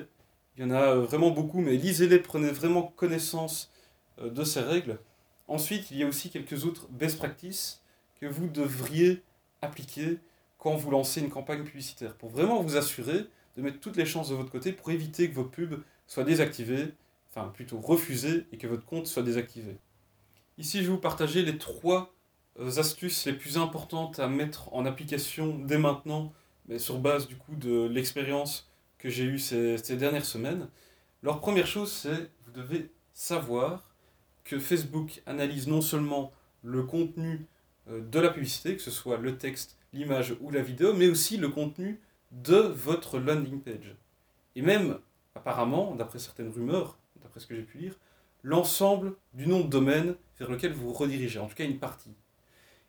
Il 0.56 0.62
y 0.62 0.66
en 0.66 0.70
a 0.70 0.94
euh, 0.94 1.00
vraiment 1.00 1.30
beaucoup, 1.30 1.60
mais 1.60 1.76
lisez-les, 1.76 2.20
prenez 2.20 2.50
vraiment 2.50 2.82
connaissance 2.82 3.72
euh, 4.20 4.30
de 4.30 4.44
ces 4.44 4.60
règles. 4.60 4.98
Ensuite, 5.48 5.90
il 5.90 5.98
y 5.98 6.04
a 6.04 6.06
aussi 6.06 6.30
quelques 6.30 6.64
autres 6.64 6.88
best 6.88 7.18
practices 7.18 7.82
que 8.20 8.26
vous 8.26 8.48
devriez 8.48 9.22
appliquer 9.60 10.18
quand 10.58 10.76
vous 10.76 10.90
lancez 10.90 11.20
une 11.20 11.28
campagne 11.28 11.64
publicitaire, 11.64 12.14
pour 12.14 12.30
vraiment 12.30 12.62
vous 12.62 12.76
assurer 12.76 13.26
de 13.56 13.62
mettre 13.62 13.80
toutes 13.80 13.96
les 13.96 14.06
chances 14.06 14.30
de 14.30 14.34
votre 14.34 14.50
côté 14.50 14.72
pour 14.72 14.90
éviter 14.90 15.28
que 15.28 15.34
vos 15.34 15.44
pubs 15.44 15.82
soient 16.06 16.24
désactivées, 16.24 16.94
enfin 17.30 17.48
plutôt 17.48 17.80
refusées, 17.80 18.46
et 18.52 18.56
que 18.56 18.66
votre 18.66 18.84
compte 18.84 19.06
soit 19.06 19.22
désactivé. 19.22 19.76
Ici, 20.56 20.78
je 20.78 20.84
vais 20.84 20.90
vous 20.90 20.98
partager 20.98 21.42
les 21.42 21.58
trois 21.58 22.14
euh, 22.60 22.78
astuces 22.78 23.26
les 23.26 23.32
plus 23.32 23.58
importantes 23.58 24.20
à 24.20 24.28
mettre 24.28 24.72
en 24.72 24.86
application 24.86 25.58
dès 25.58 25.78
maintenant, 25.78 26.32
mais 26.68 26.78
sur 26.78 26.98
base 26.98 27.26
du 27.28 27.36
coup 27.36 27.54
de 27.56 27.86
l'expérience 27.86 28.70
que 28.98 29.08
j'ai 29.10 29.24
eue 29.24 29.38
ces, 29.38 29.76
ces, 29.78 29.96
dernières 29.96 30.24
semaines. 30.24 30.68
leur 31.22 31.40
première 31.40 31.66
chose, 31.66 31.92
c'est 31.92 32.30
vous 32.46 32.52
devez 32.52 32.90
savoir 33.12 33.94
que 34.44 34.58
Facebook 34.58 35.22
analyse 35.26 35.68
non 35.68 35.80
seulement 35.80 36.32
le 36.62 36.82
contenu 36.82 37.46
euh, 37.88 38.00
de 38.00 38.18
la 38.18 38.30
publicité, 38.30 38.76
que 38.76 38.82
ce 38.82 38.90
soit 38.90 39.18
le 39.18 39.36
texte, 39.36 39.78
l'image 39.92 40.36
ou 40.40 40.50
la 40.50 40.62
vidéo, 40.62 40.94
mais 40.94 41.08
aussi 41.08 41.36
le 41.36 41.48
contenu 41.48 42.00
de 42.32 42.56
votre 42.56 43.18
landing 43.18 43.60
page. 43.60 43.94
Et 44.56 44.62
même, 44.62 44.98
apparemment, 45.34 45.94
d'après 45.94 46.18
certaines 46.18 46.50
rumeurs, 46.50 46.98
d'après 47.22 47.40
ce 47.40 47.46
que 47.46 47.54
j'ai 47.54 47.62
pu 47.62 47.78
lire, 47.78 47.98
l'ensemble 48.42 49.16
du 49.32 49.46
nom 49.46 49.60
de 49.60 49.68
domaine 49.68 50.14
vers 50.38 50.50
lequel 50.50 50.72
vous 50.72 50.92
redirigez, 50.92 51.38
en 51.38 51.46
tout 51.46 51.54
cas 51.54 51.64
une 51.64 51.78
partie. 51.78 52.14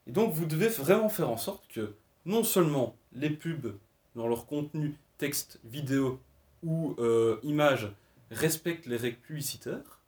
Et 0.08 0.12
donc 0.12 0.34
vous 0.34 0.46
devez 0.46 0.68
vraiment 0.68 1.10
faire 1.10 1.30
en 1.30 1.38
sorte 1.38 1.68
que 1.68 1.96
non 2.26 2.44
seulement 2.44 2.96
les 3.14 3.30
pubs 3.30 3.76
dans 4.16 4.28
leur 4.28 4.46
contenu 4.46 4.96
texte, 5.18 5.60
vidéo 5.64 6.20
ou 6.64 6.96
euh, 7.00 7.38
image 7.44 7.90
respectent 8.32 8.88
les 8.88 8.98
règles 8.98 9.18
publicitaires, 9.18 10.02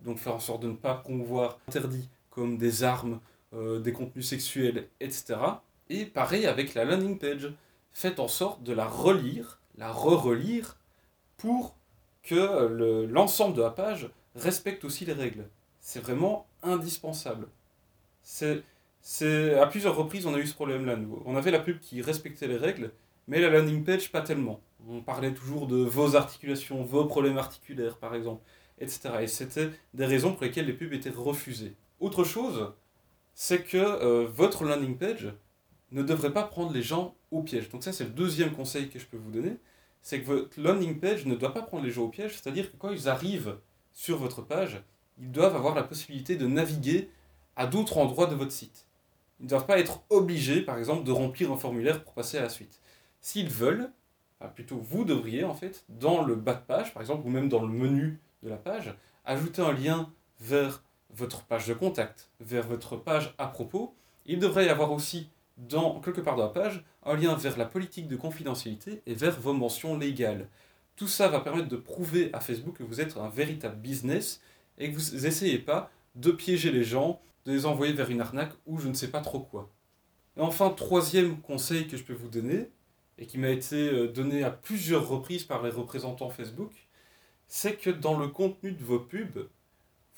donc 0.00 0.18
faire 0.18 0.34
en 0.34 0.40
sorte 0.40 0.62
de 0.62 0.68
ne 0.68 0.76
pas 0.76 0.94
promouvoir 0.94 1.58
interdit 1.68 2.08
comme 2.30 2.58
des 2.58 2.82
armes, 2.82 3.20
euh, 3.54 3.78
des 3.78 3.92
contenus 3.92 4.28
sexuels, 4.28 4.88
etc. 5.00 5.36
Et 5.88 6.04
pareil 6.04 6.46
avec 6.46 6.74
la 6.74 6.84
landing 6.84 7.18
page, 7.18 7.52
faites 7.92 8.20
en 8.20 8.28
sorte 8.28 8.62
de 8.62 8.72
la 8.72 8.86
relire, 8.86 9.58
la 9.78 9.92
re-relire, 9.92 10.76
pour 11.36 11.76
que 12.22 13.06
l'ensemble 13.06 13.56
de 13.56 13.62
la 13.62 13.70
page 13.70 14.10
respecte 14.34 14.84
aussi 14.84 15.04
les 15.04 15.12
règles. 15.12 15.48
C'est 15.80 16.00
vraiment 16.00 16.46
indispensable. 16.62 17.46
C'est 18.22 18.64
c'est 19.08 19.56
à 19.60 19.68
plusieurs 19.68 19.94
reprises 19.94 20.26
on 20.26 20.34
a 20.34 20.38
eu 20.38 20.48
ce 20.48 20.54
problème-là. 20.54 20.98
On 21.26 21.36
avait 21.36 21.52
la 21.52 21.60
pub 21.60 21.78
qui 21.78 22.02
respectait 22.02 22.48
les 22.48 22.56
règles, 22.56 22.90
mais 23.28 23.40
la 23.40 23.50
landing 23.50 23.84
page 23.84 24.10
pas 24.10 24.20
tellement. 24.20 24.60
On 24.88 25.00
parlait 25.00 25.32
toujours 25.32 25.68
de 25.68 25.76
vos 25.76 26.16
articulations, 26.16 26.82
vos 26.82 27.04
problèmes 27.04 27.38
articulaires 27.38 27.98
par 27.98 28.16
exemple, 28.16 28.42
etc. 28.80 29.10
Et 29.20 29.28
c'était 29.28 29.70
des 29.94 30.06
raisons 30.06 30.32
pour 30.32 30.42
lesquelles 30.42 30.66
les 30.66 30.72
pubs 30.72 30.92
étaient 30.92 31.10
refusées. 31.10 31.76
Autre 32.00 32.24
chose, 32.24 32.72
c'est 33.32 33.62
que 33.62 33.76
euh, 33.76 34.26
votre 34.26 34.64
landing 34.64 34.98
page 34.98 35.32
ne 35.92 36.02
devrait 36.02 36.32
pas 36.32 36.42
prendre 36.42 36.72
les 36.72 36.82
gens 36.82 37.14
au 37.30 37.44
piège. 37.44 37.68
Donc 37.68 37.84
ça 37.84 37.92
c'est 37.92 38.04
le 38.04 38.10
deuxième 38.10 38.50
conseil 38.50 38.88
que 38.88 38.98
je 38.98 39.06
peux 39.06 39.18
vous 39.18 39.30
donner, 39.30 39.56
c'est 40.02 40.20
que 40.20 40.26
votre 40.26 40.60
landing 40.60 40.98
page 40.98 41.26
ne 41.26 41.36
doit 41.36 41.54
pas 41.54 41.62
prendre 41.62 41.84
les 41.84 41.92
gens 41.92 42.02
au 42.02 42.08
piège, 42.08 42.32
c'est-à-dire 42.32 42.72
que 42.72 42.76
quand 42.76 42.90
ils 42.90 43.08
arrivent 43.08 43.56
sur 43.92 44.18
votre 44.18 44.42
page, 44.42 44.82
ils 45.16 45.30
doivent 45.30 45.54
avoir 45.54 45.76
la 45.76 45.84
possibilité 45.84 46.34
de 46.34 46.48
naviguer 46.48 47.08
à 47.54 47.68
d'autres 47.68 47.98
endroits 47.98 48.26
de 48.26 48.34
votre 48.34 48.50
site. 48.50 48.85
Ils 49.40 49.44
ne 49.44 49.48
doivent 49.50 49.66
pas 49.66 49.78
être 49.78 50.02
obligés, 50.10 50.62
par 50.62 50.78
exemple, 50.78 51.04
de 51.04 51.12
remplir 51.12 51.52
un 51.52 51.56
formulaire 51.56 52.02
pour 52.02 52.14
passer 52.14 52.38
à 52.38 52.42
la 52.42 52.48
suite. 52.48 52.80
S'ils 53.20 53.50
veulent, 53.50 53.90
plutôt 54.54 54.76
vous 54.76 55.04
devriez, 55.04 55.44
en 55.44 55.54
fait, 55.54 55.84
dans 55.88 56.22
le 56.24 56.34
bas 56.34 56.54
de 56.54 56.64
page, 56.64 56.92
par 56.92 57.02
exemple, 57.02 57.26
ou 57.26 57.30
même 57.30 57.48
dans 57.48 57.62
le 57.62 57.68
menu 57.68 58.20
de 58.42 58.48
la 58.48 58.56
page, 58.56 58.94
ajouter 59.24 59.62
un 59.62 59.72
lien 59.72 60.10
vers 60.40 60.82
votre 61.10 61.44
page 61.44 61.66
de 61.66 61.74
contact, 61.74 62.30
vers 62.40 62.66
votre 62.66 62.96
page 62.96 63.34
à 63.38 63.46
propos. 63.46 63.94
Il 64.26 64.38
devrait 64.38 64.66
y 64.66 64.68
avoir 64.68 64.92
aussi, 64.92 65.30
dans, 65.56 66.00
quelque 66.00 66.20
part 66.20 66.36
dans 66.36 66.44
la 66.44 66.50
page, 66.50 66.84
un 67.04 67.16
lien 67.16 67.34
vers 67.34 67.56
la 67.56 67.64
politique 67.64 68.08
de 68.08 68.16
confidentialité 68.16 69.02
et 69.06 69.14
vers 69.14 69.40
vos 69.40 69.52
mentions 69.52 69.96
légales. 69.96 70.48
Tout 70.96 71.08
ça 71.08 71.28
va 71.28 71.40
permettre 71.40 71.68
de 71.68 71.76
prouver 71.76 72.30
à 72.32 72.40
Facebook 72.40 72.76
que 72.78 72.82
vous 72.82 73.00
êtes 73.00 73.16
un 73.16 73.28
véritable 73.28 73.76
business 73.76 74.40
et 74.78 74.90
que 74.90 74.98
vous 74.98 75.16
n'essayez 75.16 75.58
pas 75.58 75.90
de 76.14 76.30
piéger 76.30 76.72
les 76.72 76.84
gens, 76.84 77.20
de 77.46 77.52
les 77.52 77.64
envoyer 77.64 77.92
vers 77.92 78.10
une 78.10 78.20
arnaque 78.20 78.52
ou 78.66 78.78
je 78.78 78.88
ne 78.88 78.94
sais 78.94 79.08
pas 79.08 79.20
trop 79.20 79.40
quoi. 79.40 79.70
Et 80.36 80.40
enfin, 80.40 80.68
troisième 80.70 81.40
conseil 81.40 81.88
que 81.88 81.96
je 81.96 82.04
peux 82.04 82.12
vous 82.12 82.28
donner, 82.28 82.68
et 83.18 83.26
qui 83.26 83.38
m'a 83.38 83.48
été 83.48 83.88
euh, 83.88 84.08
donné 84.08 84.44
à 84.44 84.50
plusieurs 84.50 85.08
reprises 85.08 85.44
par 85.44 85.62
les 85.62 85.70
représentants 85.70 86.28
Facebook, 86.28 86.72
c'est 87.48 87.76
que 87.76 87.90
dans 87.90 88.18
le 88.18 88.28
contenu 88.28 88.72
de 88.72 88.84
vos 88.84 88.98
pubs, 88.98 89.48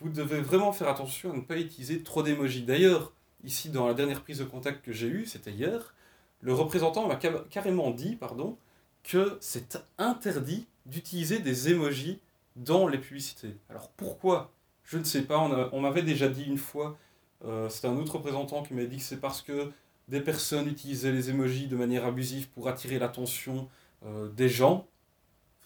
vous 0.00 0.08
devez 0.08 0.40
vraiment 0.40 0.72
faire 0.72 0.88
attention 0.88 1.32
à 1.32 1.36
ne 1.36 1.40
pas 1.40 1.58
utiliser 1.58 2.02
trop 2.02 2.22
d'émojis. 2.22 2.62
D'ailleurs, 2.62 3.12
ici 3.44 3.70
dans 3.70 3.86
la 3.86 3.94
dernière 3.94 4.22
prise 4.22 4.38
de 4.38 4.44
contact 4.44 4.84
que 4.84 4.92
j'ai 4.92 5.08
eue, 5.08 5.26
c'était 5.26 5.52
hier, 5.52 5.94
le 6.40 6.54
représentant 6.54 7.06
m'a 7.06 7.16
carrément 7.16 7.90
dit 7.90 8.16
pardon, 8.16 8.56
que 9.02 9.38
c'est 9.40 9.78
interdit 9.98 10.66
d'utiliser 10.86 11.38
des 11.38 11.70
emojis 11.70 12.20
dans 12.56 12.88
les 12.88 12.98
publicités. 12.98 13.56
Alors 13.68 13.90
pourquoi? 13.90 14.52
Je 14.84 14.98
ne 14.98 15.04
sais 15.04 15.22
pas, 15.22 15.38
on, 15.72 15.80
m'avait 15.80 16.02
déjà 16.02 16.28
dit 16.28 16.44
une 16.44 16.56
fois, 16.56 16.96
euh, 17.44 17.68
c'était 17.68 17.88
un 17.88 17.96
autre 17.96 18.16
représentant 18.16 18.62
qui 18.62 18.74
m'a 18.74 18.84
dit 18.84 18.96
que 18.96 19.02
c'est 19.02 19.20
parce 19.20 19.42
que 19.42 19.70
des 20.08 20.20
personnes 20.20 20.66
utilisaient 20.68 21.12
les 21.12 21.30
emojis 21.30 21.68
de 21.68 21.76
manière 21.76 22.04
abusive 22.04 22.48
pour 22.48 22.68
attirer 22.68 22.98
l'attention 22.98 23.68
euh, 24.04 24.28
des 24.28 24.48
gens. 24.48 24.88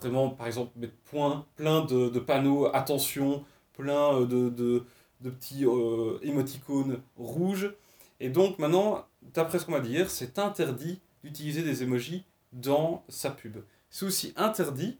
Vraiment, 0.01 0.31
par 0.31 0.49
exemple, 0.49 0.73
mettre 0.77 0.97
point, 1.05 1.47
plein 1.55 1.85
de, 1.85 2.19
panneaux, 2.19 2.67
attention, 2.75 3.45
plein 3.73 4.21
euh, 4.21 4.27
de, 4.27 4.49
de, 5.21 5.31
petits 5.31 5.65
euh, 5.65 6.19
émoticônes 6.23 7.01
rouges. 7.17 7.73
Et 8.19 8.29
donc 8.29 8.59
maintenant, 8.59 9.07
d'après 9.23 9.59
ce 9.59 9.67
qu'on 9.67 9.73
m'a 9.73 9.81
dit 9.81 9.97
c'est 10.09 10.39
interdit 10.39 11.01
d'utiliser 11.23 11.63
des 11.63 11.83
emojis 11.85 12.25
dans 12.53 13.05
sa 13.09 13.31
pub. 13.31 13.59
C'est 13.91 14.05
aussi 14.05 14.33
interdit 14.37 14.99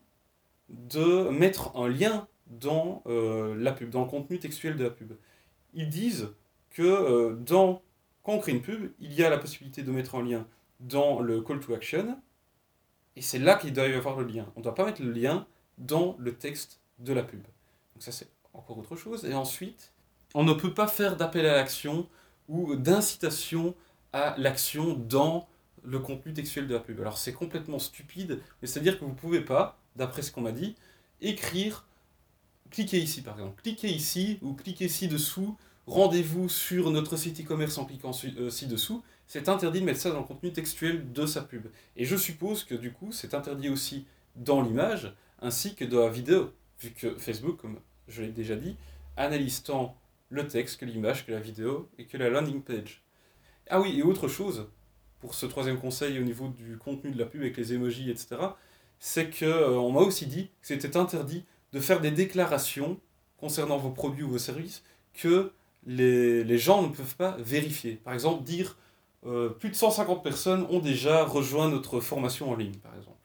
de 0.69 1.29
mettre 1.31 1.77
un 1.77 1.89
lien 1.89 2.27
dans 2.47 3.03
la 3.07 3.73
pub, 3.73 3.91
dans 3.91 4.03
le 4.03 4.09
contenu 4.09 4.39
textuel 4.39 4.77
de 4.77 4.85
la 4.85 4.91
pub. 4.91 5.13
Ils 5.73 5.89
disent 5.89 6.29
que 6.73 7.37
dans 7.47 7.83
quand 8.23 8.35
on 8.35 8.39
crée 8.39 8.53
une 8.53 8.63
pub, 8.63 8.93
il 9.01 9.13
y 9.13 9.25
a 9.25 9.31
la 9.31 9.39
possibilité 9.39 9.83
de 9.83 9.91
mettre 9.91 10.15
un 10.15 10.23
lien 10.23 10.47
dans 10.81 11.21
le 11.21 11.41
call 11.41 11.61
to 11.61 11.75
action, 11.75 12.19
et 13.17 13.23
c'est 13.23 13.39
là 13.39 13.57
qu'il 13.57 13.73
doit 13.73 13.89
y 13.89 13.95
avoir 13.95 14.17
le 14.17 14.25
lien. 14.25 14.47
On 14.57 14.61
ne 14.61 14.65
doit 14.65 14.75
pas 14.75 14.85
mettre 14.85 15.03
le 15.03 15.11
lien 15.11 15.47
dans 15.79 16.17
le 16.19 16.35
texte 16.35 16.81
de 16.99 17.13
la 17.13 17.23
pub. 17.23 17.43
Donc 17.43 18.03
ça 18.03 18.13
c'est 18.13 18.29
encore 18.53 18.79
autre 18.79 18.97
chose. 18.97 19.25
Et 19.25 19.35
ensuite, 19.35 19.93
on 20.35 20.45
ne 20.45 20.53
peut 20.53 20.73
pas 20.73 20.87
faire 20.87 21.17
d'appel 21.17 21.47
à 21.47 21.57
l'action 21.57 22.09
ou 22.49 22.77
d'incitation 22.77 23.75
à 24.13 24.35
l'action 24.39 24.95
dans 24.95 25.49
le 25.85 25.99
contenu 25.99 26.33
textuel 26.33 26.69
de 26.69 26.75
la 26.75 26.81
pub. 26.81 27.01
Alors 27.01 27.19
c'est 27.19 27.33
complètement 27.33 27.79
stupide, 27.79 28.41
mais 28.61 28.69
c'est-à-dire 28.69 28.99
que 28.99 29.05
vous 29.05 29.11
ne 29.11 29.17
pouvez 29.17 29.41
pas, 29.41 29.79
d'après 29.97 30.23
ce 30.23 30.31
qu'on 30.31 30.43
m'a 30.43 30.53
dit, 30.53 30.77
écrire, 31.21 31.87
cliquez 32.71 32.99
ici 32.99 33.23
par 33.23 33.35
exemple, 33.35 33.61
cliquez 33.63 33.89
ici 33.89 34.39
ou 34.43 34.55
cliquez 34.55 34.89
ci-dessous 34.89 35.57
rendez-vous 35.87 36.49
sur 36.49 36.91
notre 36.91 37.17
site 37.17 37.41
e-commerce 37.41 37.79
en 37.79 37.85
cliquant 37.85 38.13
euh, 38.39 38.51
ci-dessous, 38.51 39.03
c'est 39.27 39.49
interdit 39.49 39.81
de 39.81 39.87
mettre 39.87 40.01
ça 40.01 40.11
dans 40.11 40.21
le 40.21 40.25
contenu 40.25 40.53
textuel 40.53 41.13
de 41.13 41.27
sa 41.27 41.43
pub. 41.43 41.67
Et 41.97 42.05
je 42.05 42.17
suppose 42.17 42.65
que 42.65 42.75
du 42.75 42.93
coup, 42.93 43.13
c'est 43.13 43.35
interdit 43.35 43.69
aussi 43.69 44.07
dans 44.37 44.63
l'image, 44.63 45.15
ainsi 45.41 45.75
que 45.75 45.85
dans 45.85 46.01
la 46.01 46.11
vidéo, 46.11 46.53
vu 46.81 46.91
que 46.91 47.17
Facebook, 47.19 47.59
comme 47.59 47.79
je 48.09 48.23
l'ai 48.23 48.33
déjà 48.33 48.57
dit, 48.57 48.77
analyse 49.17 49.63
tant 49.63 49.97
le 50.31 50.47
texte 50.47 50.81
que 50.81 50.85
l'image, 50.85 51.27
que 51.27 51.33
la 51.33 51.41
vidéo 51.41 51.89
et 51.99 52.07
que 52.07 52.17
la 52.17 52.31
landing 52.31 52.63
page. 52.63 53.03
Ah 53.69 53.81
oui, 53.81 53.99
et 53.99 54.03
autre 54.03 54.29
chose, 54.29 54.69
pour 55.21 55.35
ce 55.35 55.47
troisième 55.47 55.79
conseil 55.79 56.19
au 56.19 56.23
niveau 56.23 56.49
du 56.49 56.77
contenu 56.79 57.11
de 57.11 57.19
la 57.19 57.27
pub 57.27 57.43
avec 57.43 57.57
les 57.57 57.75
emojis, 57.75 58.11
etc., 58.11 58.37
c'est 58.99 59.31
qu'on 59.31 59.47
euh, 59.47 59.93
m'a 59.93 60.01
aussi 60.01 60.27
dit 60.27 60.47
que 60.61 60.69
c'était 60.69 60.97
interdit 60.97 61.45
de 61.73 61.81
faire 61.81 62.01
des 62.01 62.11
déclarations 62.11 63.01
concernant 63.39 63.77
vos 63.77 63.91
produits 63.91 64.23
ou 64.23 64.31
vos 64.31 64.39
services 64.39 64.85
que 65.15 65.53
les, 65.87 66.59
gens 66.59 66.83
ne 66.83 66.89
peuvent 66.89 67.17
pas 67.17 67.37
vérifier. 67.39 67.97
Par 67.97 68.15
exemple, 68.15 68.45
dire 68.45 68.77
euh, 69.27 69.49
plus 69.49 69.71
de 69.71 69.75
150 69.75 70.23
personnes 70.23 70.67
ont 70.71 70.81
déjà 70.81 71.25
rejoint 71.25 71.69
notre 71.69 72.01
formation 72.01 72.51
en 72.51 72.57
ligne, 72.57 72.77
par 72.77 72.95
exemple. 72.97 73.17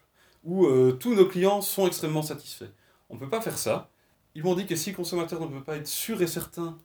Ou 0.44 0.66
euh, 0.66 0.92
tous 0.92 1.16
nos 1.16 1.26
clients 1.26 1.62
sont 1.62 1.88
extrêmement 1.88 2.22
satisfaits. 2.22 2.72
On 3.10 3.16
ne 3.16 3.20
peut 3.20 3.30
pas 3.30 3.42
faire 3.42 3.58
ça. 3.58 3.90
Ils 4.36 4.44
m'ont 4.44 4.56
dit 4.56 4.66
que 4.66 4.76
si 4.76 4.92
le 4.92 4.96
consommateur 4.96 5.42
ne 5.42 5.48
peut 5.48 5.64
pas 5.64 5.78
être 5.78 5.88
sûr 5.88 6.22
et 6.22 6.28
certain 6.28 6.78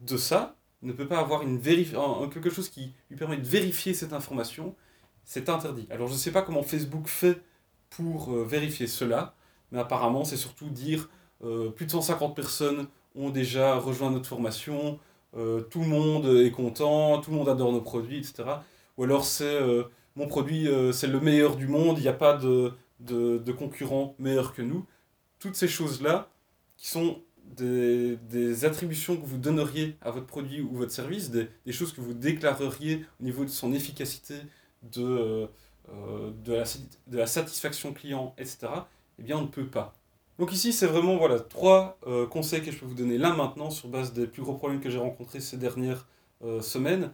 de 0.00 0.16
ça, 0.16 0.56
ne 0.82 0.92
peut 0.92 1.08
pas 1.08 1.18
avoir 1.18 1.42
une 1.42 1.60
quelque 1.60 2.50
chose 2.50 2.68
qui 2.68 2.92
lui 3.10 3.16
permet 3.16 3.38
de 3.38 3.46
vérifier 3.46 3.94
cette 3.94 4.12
information, 4.12 4.76
c'est 5.24 5.48
interdit. 5.48 5.88
Alors 5.90 6.08
je 6.08 6.12
ne 6.12 6.18
sais 6.18 6.30
pas 6.30 6.42
comment 6.42 6.62
Facebook 6.62 7.08
fait 7.08 7.42
pour 7.90 8.32
euh, 8.32 8.44
vérifier 8.44 8.86
cela, 8.86 9.34
mais 9.72 9.78
apparemment 9.78 10.24
c'est 10.24 10.36
surtout 10.36 10.68
dire 10.68 11.08
plus 11.76 11.84
de 11.84 11.90
150 11.90 12.34
personnes 12.34 12.88
ont 13.14 13.30
déjà 13.30 13.76
rejoint 13.76 14.10
notre 14.10 14.26
formation, 14.26 14.98
euh, 15.36 15.62
tout 15.62 15.80
le 15.80 15.86
monde 15.86 16.26
est 16.26 16.50
content, 16.50 17.20
tout 17.20 17.30
le 17.30 17.36
monde 17.36 17.48
adore 17.48 17.72
nos 17.72 17.80
produits, 17.80 18.18
etc. 18.18 18.44
Ou 18.96 19.04
alors 19.04 19.24
c'est 19.24 19.44
euh, 19.44 19.84
mon 20.16 20.28
produit, 20.28 20.68
euh, 20.68 20.92
c'est 20.92 21.06
le 21.08 21.20
meilleur 21.20 21.56
du 21.56 21.66
monde, 21.66 21.98
il 21.98 22.02
n'y 22.02 22.08
a 22.08 22.12
pas 22.12 22.36
de, 22.36 22.72
de, 23.00 23.52
concurrent 23.52 24.14
meilleur 24.18 24.54
que 24.54 24.62
nous. 24.62 24.86
Toutes 25.38 25.56
ces 25.56 25.68
choses-là, 25.68 26.28
qui 26.76 26.88
sont 26.88 27.20
des, 27.44 28.16
des, 28.28 28.64
attributions 28.64 29.16
que 29.16 29.26
vous 29.26 29.38
donneriez 29.38 29.96
à 30.00 30.10
votre 30.10 30.26
produit 30.26 30.60
ou 30.60 30.76
votre 30.76 30.92
service, 30.92 31.30
des, 31.30 31.48
des 31.66 31.72
choses 31.72 31.92
que 31.92 32.00
vous 32.00 32.14
déclareriez 32.14 33.04
au 33.20 33.24
niveau 33.24 33.44
de 33.44 33.50
son 33.50 33.72
efficacité, 33.72 34.34
de, 34.82 35.48
de 35.88 36.64
la 37.12 37.26
satisfaction 37.26 37.92
client, 37.92 38.34
etc., 38.38 38.68
eh 39.18 39.22
bien 39.22 39.38
on 39.38 39.42
ne 39.42 39.46
peut 39.46 39.66
pas. 39.66 39.94
Donc 40.38 40.52
ici, 40.52 40.72
c'est 40.72 40.86
vraiment 40.86 41.16
voilà, 41.16 41.38
trois 41.38 41.98
euh, 42.06 42.26
conseils 42.26 42.62
que 42.62 42.72
je 42.72 42.78
peux 42.78 42.86
vous 42.86 42.94
donner 42.94 43.18
là 43.18 43.34
maintenant 43.34 43.70
sur 43.70 43.88
base 43.88 44.12
des 44.12 44.26
plus 44.26 44.42
gros 44.42 44.54
problèmes 44.54 44.80
que 44.80 44.90
j'ai 44.90 44.98
rencontrés 44.98 45.40
ces 45.40 45.56
dernières 45.56 46.08
euh, 46.44 46.60
semaines. 46.60 47.12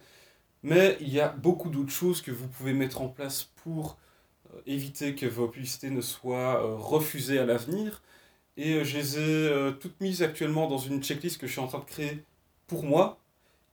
Mais 0.62 0.96
il 1.00 1.08
y 1.10 1.20
a 1.20 1.28
beaucoup 1.28 1.70
d'autres 1.70 1.92
choses 1.92 2.22
que 2.22 2.30
vous 2.30 2.48
pouvez 2.48 2.72
mettre 2.72 3.02
en 3.02 3.08
place 3.08 3.50
pour 3.62 3.98
euh, 4.54 4.60
éviter 4.66 5.14
que 5.14 5.26
vos 5.26 5.48
publicités 5.48 5.90
ne 5.90 6.00
soient 6.00 6.62
refusées 6.78 7.38
à 7.38 7.46
l'avenir. 7.46 8.02
Et 8.56 8.84
je 8.84 8.98
les 8.98 9.18
ai 9.18 9.72
toutes 9.80 10.00
mises 10.00 10.22
actuellement 10.22 10.68
dans 10.68 10.78
une 10.78 11.02
checklist 11.02 11.40
que 11.40 11.46
je 11.46 11.52
suis 11.52 11.60
en 11.60 11.66
train 11.66 11.78
de 11.78 11.84
créer 11.84 12.24
pour 12.66 12.84
moi 12.84 13.18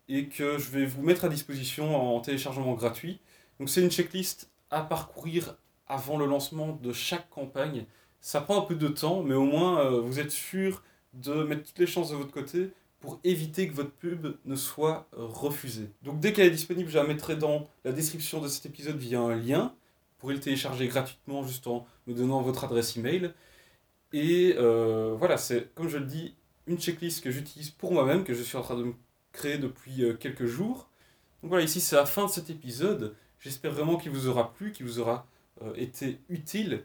et 0.07 0.27
que 0.27 0.57
je 0.57 0.69
vais 0.71 0.86
vous 0.86 1.01
mettre 1.01 1.25
à 1.25 1.29
disposition 1.29 2.15
en 2.15 2.19
téléchargement 2.21 2.73
gratuit. 2.73 3.19
Donc 3.60 3.69
c'est 3.69 3.81
une 3.81 3.91
checklist 3.91 4.49
à 4.69 4.81
parcourir 4.81 5.57
avant 5.88 6.17
le 6.17 6.25
lancement 6.25 6.79
de 6.81 6.93
chaque 6.93 7.29
campagne 7.29 7.86
ça 8.21 8.41
prend 8.41 8.62
un 8.62 8.65
peu 8.65 8.75
de 8.75 8.88
temps, 8.88 9.23
mais 9.23 9.36
au 9.36 9.45
moins 9.45 9.80
euh, 9.80 10.01
vous 10.01 10.19
êtes 10.19 10.32
sûr 10.32 10.84
de 11.13 11.43
mettre 11.43 11.63
toutes 11.63 11.80
les 11.80 11.88
chances 11.88 12.12
de 12.12 12.15
votre 12.15 12.32
côté 12.32 12.71
pour 12.99 13.19
éviter 13.23 13.67
que 13.67 13.73
votre 13.73 13.91
pub 13.91 14.27
ne 14.45 14.56
soit 14.56 15.08
euh, 15.17 15.25
refusée. 15.25 15.89
Donc 16.03 16.19
dès 16.19 16.34
qu'elle 16.34 16.47
est 16.47 16.51
disponible, 16.51 16.89
je 16.89 16.97
la 16.97 17.03
mettrai 17.03 17.36
dans 17.36 17.67
la 17.86 17.91
description 17.91 18.41
de 18.41 18.47
cet 18.47 18.65
épisode 18.65 18.97
via 18.97 19.19
un 19.19 19.36
lien. 19.36 19.73
Vous 19.73 20.19
pourrez 20.19 20.34
le 20.34 20.39
télécharger 20.39 20.88
gratuitement 20.88 21.43
juste 21.43 21.67
en 21.67 21.86
me 22.08 22.13
donnant 22.13 22.41
votre 22.41 22.63
adresse 22.63 22.97
email. 22.97 23.34
Et 24.13 24.56
euh, 24.58 25.15
voilà, 25.17 25.38
c'est 25.38 25.73
comme 25.75 25.89
je 25.89 25.97
le 25.97 26.06
dis, 26.06 26.36
une 26.65 26.80
checklist 26.80 27.23
que 27.23 27.32
j'utilise 27.32 27.69
pour 27.69 27.93
moi-même, 27.93 28.23
que 28.23 28.34
je 28.34 28.41
suis 28.41 28.58
en 28.58 28.62
train 28.62 28.77
de 28.77 28.84
me 28.84 28.93
créer 29.32 29.58
depuis 29.58 30.03
quelques 30.19 30.45
jours. 30.45 30.89
Donc 31.43 31.49
voilà, 31.49 31.63
ici 31.63 31.80
c'est 31.80 31.95
la 31.95 32.06
fin 32.06 32.25
de 32.25 32.32
cet 32.32 32.49
épisode. 32.49 33.15
J'espère 33.39 33.71
vraiment 33.71 33.97
qu'il 33.97 34.12
vous 34.12 34.27
aura 34.27 34.53
plu, 34.53 34.71
qu'il 34.71 34.86
vous 34.86 34.99
aura 34.99 35.27
été 35.75 36.19
utile 36.30 36.84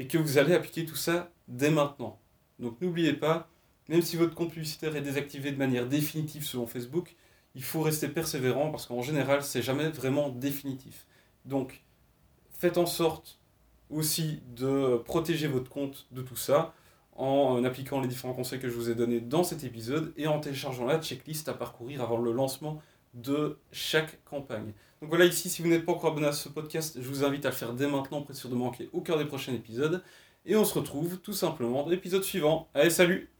et 0.00 0.06
que 0.06 0.16
vous 0.16 0.38
allez 0.38 0.54
appliquer 0.54 0.86
tout 0.86 0.96
ça 0.96 1.30
dès 1.46 1.70
maintenant. 1.70 2.18
Donc 2.58 2.80
n'oubliez 2.80 3.12
pas, 3.12 3.50
même 3.90 4.00
si 4.00 4.16
votre 4.16 4.34
compte 4.34 4.50
publicitaire 4.50 4.96
est 4.96 5.02
désactivé 5.02 5.52
de 5.52 5.58
manière 5.58 5.86
définitive 5.86 6.42
selon 6.42 6.66
Facebook, 6.66 7.14
il 7.54 7.62
faut 7.62 7.82
rester 7.82 8.08
persévérant 8.08 8.70
parce 8.70 8.86
qu'en 8.86 9.02
général, 9.02 9.42
c'est 9.42 9.60
jamais 9.60 9.90
vraiment 9.90 10.30
définitif. 10.30 11.06
Donc 11.44 11.82
faites 12.50 12.78
en 12.78 12.86
sorte 12.86 13.40
aussi 13.90 14.40
de 14.56 14.96
protéger 15.04 15.48
votre 15.48 15.68
compte 15.68 16.06
de 16.12 16.22
tout 16.22 16.36
ça 16.36 16.72
en 17.14 17.62
appliquant 17.64 18.00
les 18.00 18.08
différents 18.08 18.32
conseils 18.32 18.58
que 18.58 18.70
je 18.70 18.74
vous 18.74 18.88
ai 18.88 18.94
donnés 18.94 19.20
dans 19.20 19.44
cet 19.44 19.64
épisode 19.64 20.14
et 20.16 20.26
en 20.26 20.40
téléchargeant 20.40 20.86
la 20.86 20.98
checklist 20.98 21.46
à 21.50 21.52
parcourir 21.52 22.00
avant 22.00 22.16
le 22.16 22.32
lancement 22.32 22.80
de 23.14 23.58
chaque 23.72 24.22
campagne. 24.24 24.72
Donc 25.00 25.08
voilà, 25.10 25.24
ici, 25.24 25.48
si 25.48 25.62
vous 25.62 25.68
n'êtes 25.68 25.86
pas 25.86 25.92
encore 25.92 26.12
abonné 26.12 26.26
à 26.26 26.32
ce 26.32 26.48
podcast, 26.48 26.98
je 27.00 27.08
vous 27.08 27.24
invite 27.24 27.46
à 27.46 27.50
le 27.50 27.54
faire 27.54 27.72
dès 27.72 27.86
maintenant 27.86 28.20
pour 28.22 28.30
être 28.30 28.36
sûr 28.36 28.50
de 28.50 28.54
manquer 28.54 28.88
aucun 28.92 29.16
des 29.16 29.24
prochains 29.24 29.54
épisodes. 29.54 30.02
Et 30.44 30.56
on 30.56 30.64
se 30.64 30.74
retrouve 30.74 31.18
tout 31.18 31.32
simplement 31.32 31.84
dans 31.84 31.90
l'épisode 31.90 32.22
suivant. 32.22 32.68
Allez, 32.74 32.90
salut 32.90 33.30